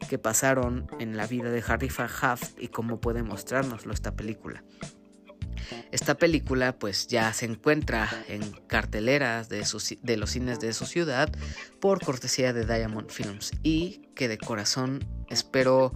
que 0.09 0.17
pasaron 0.17 0.87
en 0.99 1.17
la 1.17 1.27
vida 1.27 1.49
de 1.49 1.63
Harry 1.67 1.89
Haft 2.21 2.59
y 2.59 2.69
cómo 2.69 2.99
puede 2.99 3.23
mostrárnoslo 3.23 3.93
esta 3.93 4.15
película. 4.15 4.63
Esta 5.91 6.15
película 6.15 6.77
pues 6.77 7.07
ya 7.07 7.31
se 7.33 7.45
encuentra 7.45 8.09
en 8.27 8.41
carteleras 8.67 9.49
de, 9.49 9.65
de 10.01 10.17
los 10.17 10.31
cines 10.31 10.59
de 10.59 10.73
su 10.73 10.85
ciudad 10.85 11.31
por 11.79 12.03
cortesía 12.03 12.53
de 12.53 12.65
Diamond 12.65 13.09
Films 13.09 13.51
y 13.63 14.01
que 14.15 14.27
de 14.27 14.37
corazón 14.37 15.07
espero 15.29 15.93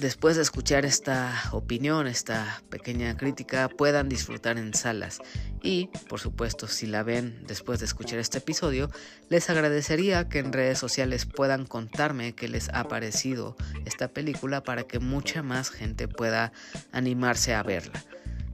después 0.00 0.36
de 0.36 0.42
escuchar 0.42 0.84
esta 0.84 1.32
opinión, 1.52 2.06
esta 2.06 2.62
pequeña 2.70 3.16
crítica, 3.16 3.68
puedan 3.68 4.08
disfrutar 4.08 4.58
en 4.58 4.74
salas. 4.74 5.18
Y, 5.62 5.88
por 6.08 6.20
supuesto, 6.20 6.68
si 6.68 6.86
la 6.86 7.02
ven 7.02 7.44
después 7.46 7.80
de 7.80 7.86
escuchar 7.86 8.18
este 8.18 8.38
episodio, 8.38 8.90
les 9.28 9.50
agradecería 9.50 10.28
que 10.28 10.38
en 10.38 10.52
redes 10.52 10.78
sociales 10.78 11.26
puedan 11.26 11.66
contarme 11.66 12.34
qué 12.34 12.48
les 12.48 12.68
ha 12.70 12.88
parecido 12.88 13.56
esta 13.84 14.08
película 14.08 14.62
para 14.62 14.84
que 14.84 14.98
mucha 14.98 15.42
más 15.42 15.70
gente 15.70 16.08
pueda 16.08 16.52
animarse 16.92 17.54
a 17.54 17.62
verla. 17.62 18.04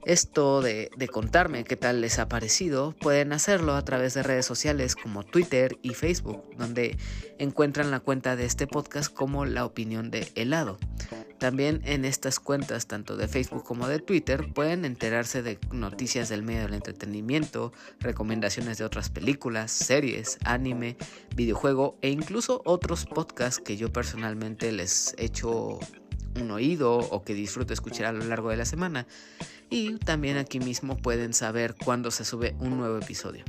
Esto 0.05 0.61
de, 0.61 0.89
contarme 1.11 1.63
qué 1.63 1.77
tal 1.77 2.01
les 2.01 2.19
ha 2.19 2.27
parecido, 2.27 2.93
pueden 2.99 3.31
hacerlo 3.31 3.75
a 3.75 3.85
través 3.85 4.13
de 4.13 4.23
redes 4.23 4.45
sociales 4.45 4.95
como 4.95 5.23
Twitter 5.23 5.77
y 5.81 5.93
Facebook, 5.93 6.43
donde 6.57 6.97
encuentran 7.37 7.89
la 7.89 8.01
cuenta 8.01 8.35
de 8.35 8.45
este 8.45 8.67
podcast 8.67 9.13
como 9.13 9.45
La 9.45 9.65
Opinión 9.65 10.11
de 10.11 10.29
Helado. 10.35 10.77
También 11.43 11.81
en 11.83 12.05
estas 12.05 12.39
cuentas, 12.39 12.87
tanto 12.87 13.17
de 13.17 13.27
Facebook 13.27 13.65
como 13.65 13.89
de 13.89 13.99
Twitter, 13.99 14.47
pueden 14.53 14.85
enterarse 14.85 15.41
de 15.41 15.59
noticias 15.73 16.29
del 16.29 16.41
medio 16.41 16.61
del 16.61 16.73
entretenimiento, 16.73 17.73
recomendaciones 17.99 18.77
de 18.77 18.85
otras 18.85 19.09
películas, 19.09 19.69
series, 19.69 20.37
anime, 20.45 20.95
videojuego 21.35 21.97
e 22.01 22.11
incluso 22.11 22.61
otros 22.63 23.05
podcasts 23.05 23.61
que 23.61 23.75
yo 23.75 23.91
personalmente 23.91 24.71
les 24.71 25.15
echo 25.17 25.79
un 26.39 26.49
oído 26.49 26.97
o 26.97 27.25
que 27.25 27.33
disfruto 27.33 27.73
escuchar 27.73 28.05
a 28.05 28.13
lo 28.13 28.23
largo 28.23 28.49
de 28.49 28.55
la 28.55 28.65
semana. 28.65 29.05
Y 29.69 29.97
también 29.97 30.37
aquí 30.37 30.61
mismo 30.61 30.95
pueden 30.95 31.33
saber 31.33 31.75
cuándo 31.75 32.09
se 32.11 32.23
sube 32.23 32.55
un 32.59 32.77
nuevo 32.77 32.99
episodio. 32.99 33.43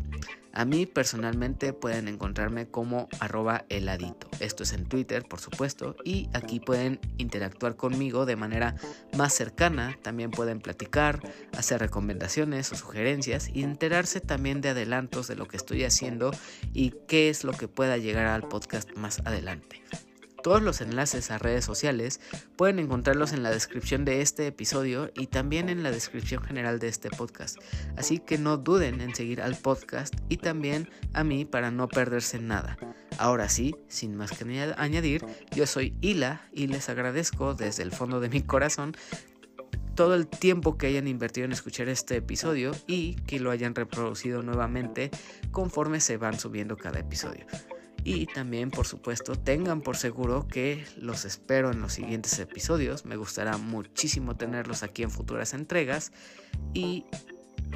A 0.55 0.65
mí 0.65 0.87
personalmente 0.87 1.73
pueden 1.73 2.07
encontrarme 2.07 2.69
como 2.69 3.09
arroba 3.19 3.65
heladito. 3.69 4.29
Esto 4.39 4.63
es 4.63 4.73
en 4.73 4.87
Twitter, 4.87 5.25
por 5.25 5.41
supuesto, 5.41 5.97
y 6.05 6.29
aquí 6.33 6.61
pueden 6.61 7.01
interactuar 7.19 7.75
conmigo 7.75 8.25
de 8.25 8.37
manera 8.37 8.77
más 9.17 9.35
cercana. 9.35 9.99
También 10.03 10.31
pueden 10.31 10.61
platicar, 10.61 11.21
hacer 11.59 11.81
recomendaciones 11.81 12.71
o 12.71 12.77
sugerencias 12.77 13.51
y 13.53 13.65
enterarse 13.65 14.21
también 14.21 14.61
de 14.61 14.69
adelantos 14.69 15.27
de 15.27 15.35
lo 15.35 15.47
que 15.47 15.57
estoy 15.57 15.83
haciendo 15.83 16.31
y 16.73 16.95
qué 17.09 17.31
es 17.31 17.43
lo 17.43 17.53
que 17.53 17.67
pueda 17.67 17.97
llegar 17.97 18.27
al 18.27 18.47
podcast 18.47 18.93
más 18.97 19.19
adelante. 19.25 19.83
Todos 20.45 20.61
los 20.61 20.83
enlaces 20.83 21.31
a 21.31 21.39
redes 21.39 21.65
sociales 21.65 22.21
pueden 22.57 22.79
encontrarlos 22.79 23.33
en 23.33 23.43
la 23.43 23.51
descripción 23.51 24.05
de 24.05 24.21
este 24.21 24.47
episodio 24.47 25.11
y 25.17 25.29
también 25.29 25.71
en 25.71 25.83
la 25.83 25.91
descripción 25.91 26.43
general 26.43 26.79
de 26.79 26.89
este 26.89 27.09
podcast. 27.09 27.57
Así 27.97 28.19
que 28.19 28.37
no 28.37 28.59
duden 28.59 29.01
en 29.01 29.15
seguir 29.15 29.41
al 29.41 29.57
podcast 29.57 30.13
y 30.29 30.37
también 30.37 30.91
a 31.15 31.25
mí 31.25 31.47
para 31.47 31.71
no 31.71 31.89
perderse 31.89 32.39
nada. 32.41 32.77
Ahora 33.17 33.49
sí, 33.49 33.75
sin 33.89 34.17
más 34.17 34.33
que 34.33 34.45
añadir, 34.77 35.25
yo 35.57 35.67
soy 35.67 35.97
Hila 36.03 36.47
y 36.53 36.67
les 36.67 36.91
agradezco 36.91 37.55
desde 37.55 37.83
el 37.83 37.93
fondo 37.93 38.21
de 38.21 38.29
mi 38.29 38.43
corazón 38.43 38.95
todo 39.95 40.15
el 40.15 40.27
tiempo 40.27 40.77
que 40.77 40.89
hayan 40.89 41.09
invertido 41.09 41.47
en 41.47 41.53
escuchar 41.53 41.89
este 41.89 42.17
episodio 42.17 42.73
y 42.87 43.15
que 43.15 43.41
lo 43.41 43.51
hayan 43.51 43.75
reproducido 43.75 44.43
nuevamente 44.43 45.11
conforme 45.53 46.01
se 46.01 46.19
van 46.19 46.39
subiendo 46.39 46.77
cada 46.77 47.01
episodio. 47.01 47.47
Y 48.05 48.27
también, 48.27 48.71
por 48.71 48.87
supuesto, 48.87 49.35
tengan 49.35 49.81
por 49.81 49.97
seguro 49.97 50.47
que 50.47 50.85
los 50.99 51.25
espero 51.25 51.71
en 51.71 51.81
los 51.81 51.95
siguientes 51.95 52.39
episodios. 52.39 53.07
Me 53.07 53.17
gustará 53.17 53.57
muchísimo 53.57 54.37
tenerlos 54.37 54.83
aquí 54.83 55.03
en 55.03 55.11
futuras 55.11 55.55
entregas. 55.55 56.13
Y 56.75 57.07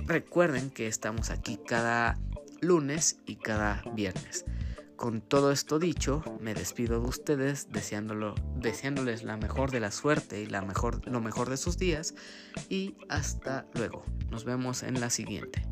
recuerden 0.06 0.68
que 0.70 0.86
estamos 0.86 1.30
aquí 1.30 1.58
cada 1.66 2.18
lunes 2.60 3.20
y 3.24 3.36
cada 3.36 3.82
viernes. 3.94 4.44
Con 4.96 5.20
todo 5.22 5.52
esto 5.52 5.78
dicho, 5.78 6.22
me 6.40 6.54
despido 6.54 7.00
de 7.00 7.08
ustedes 7.08 7.70
deseándolo, 7.70 8.34
deseándoles 8.56 9.22
la 9.22 9.36
mejor 9.36 9.70
de 9.70 9.80
la 9.80 9.92
suerte 9.92 10.42
y 10.42 10.46
la 10.46 10.60
mejor, 10.60 11.06
lo 11.06 11.20
mejor 11.20 11.48
de 11.48 11.56
sus 11.56 11.78
días. 11.78 12.14
Y 12.68 12.96
hasta 13.08 13.64
luego. 13.74 14.04
Nos 14.28 14.44
vemos 14.44 14.82
en 14.82 15.00
la 15.00 15.08
siguiente. 15.08 15.62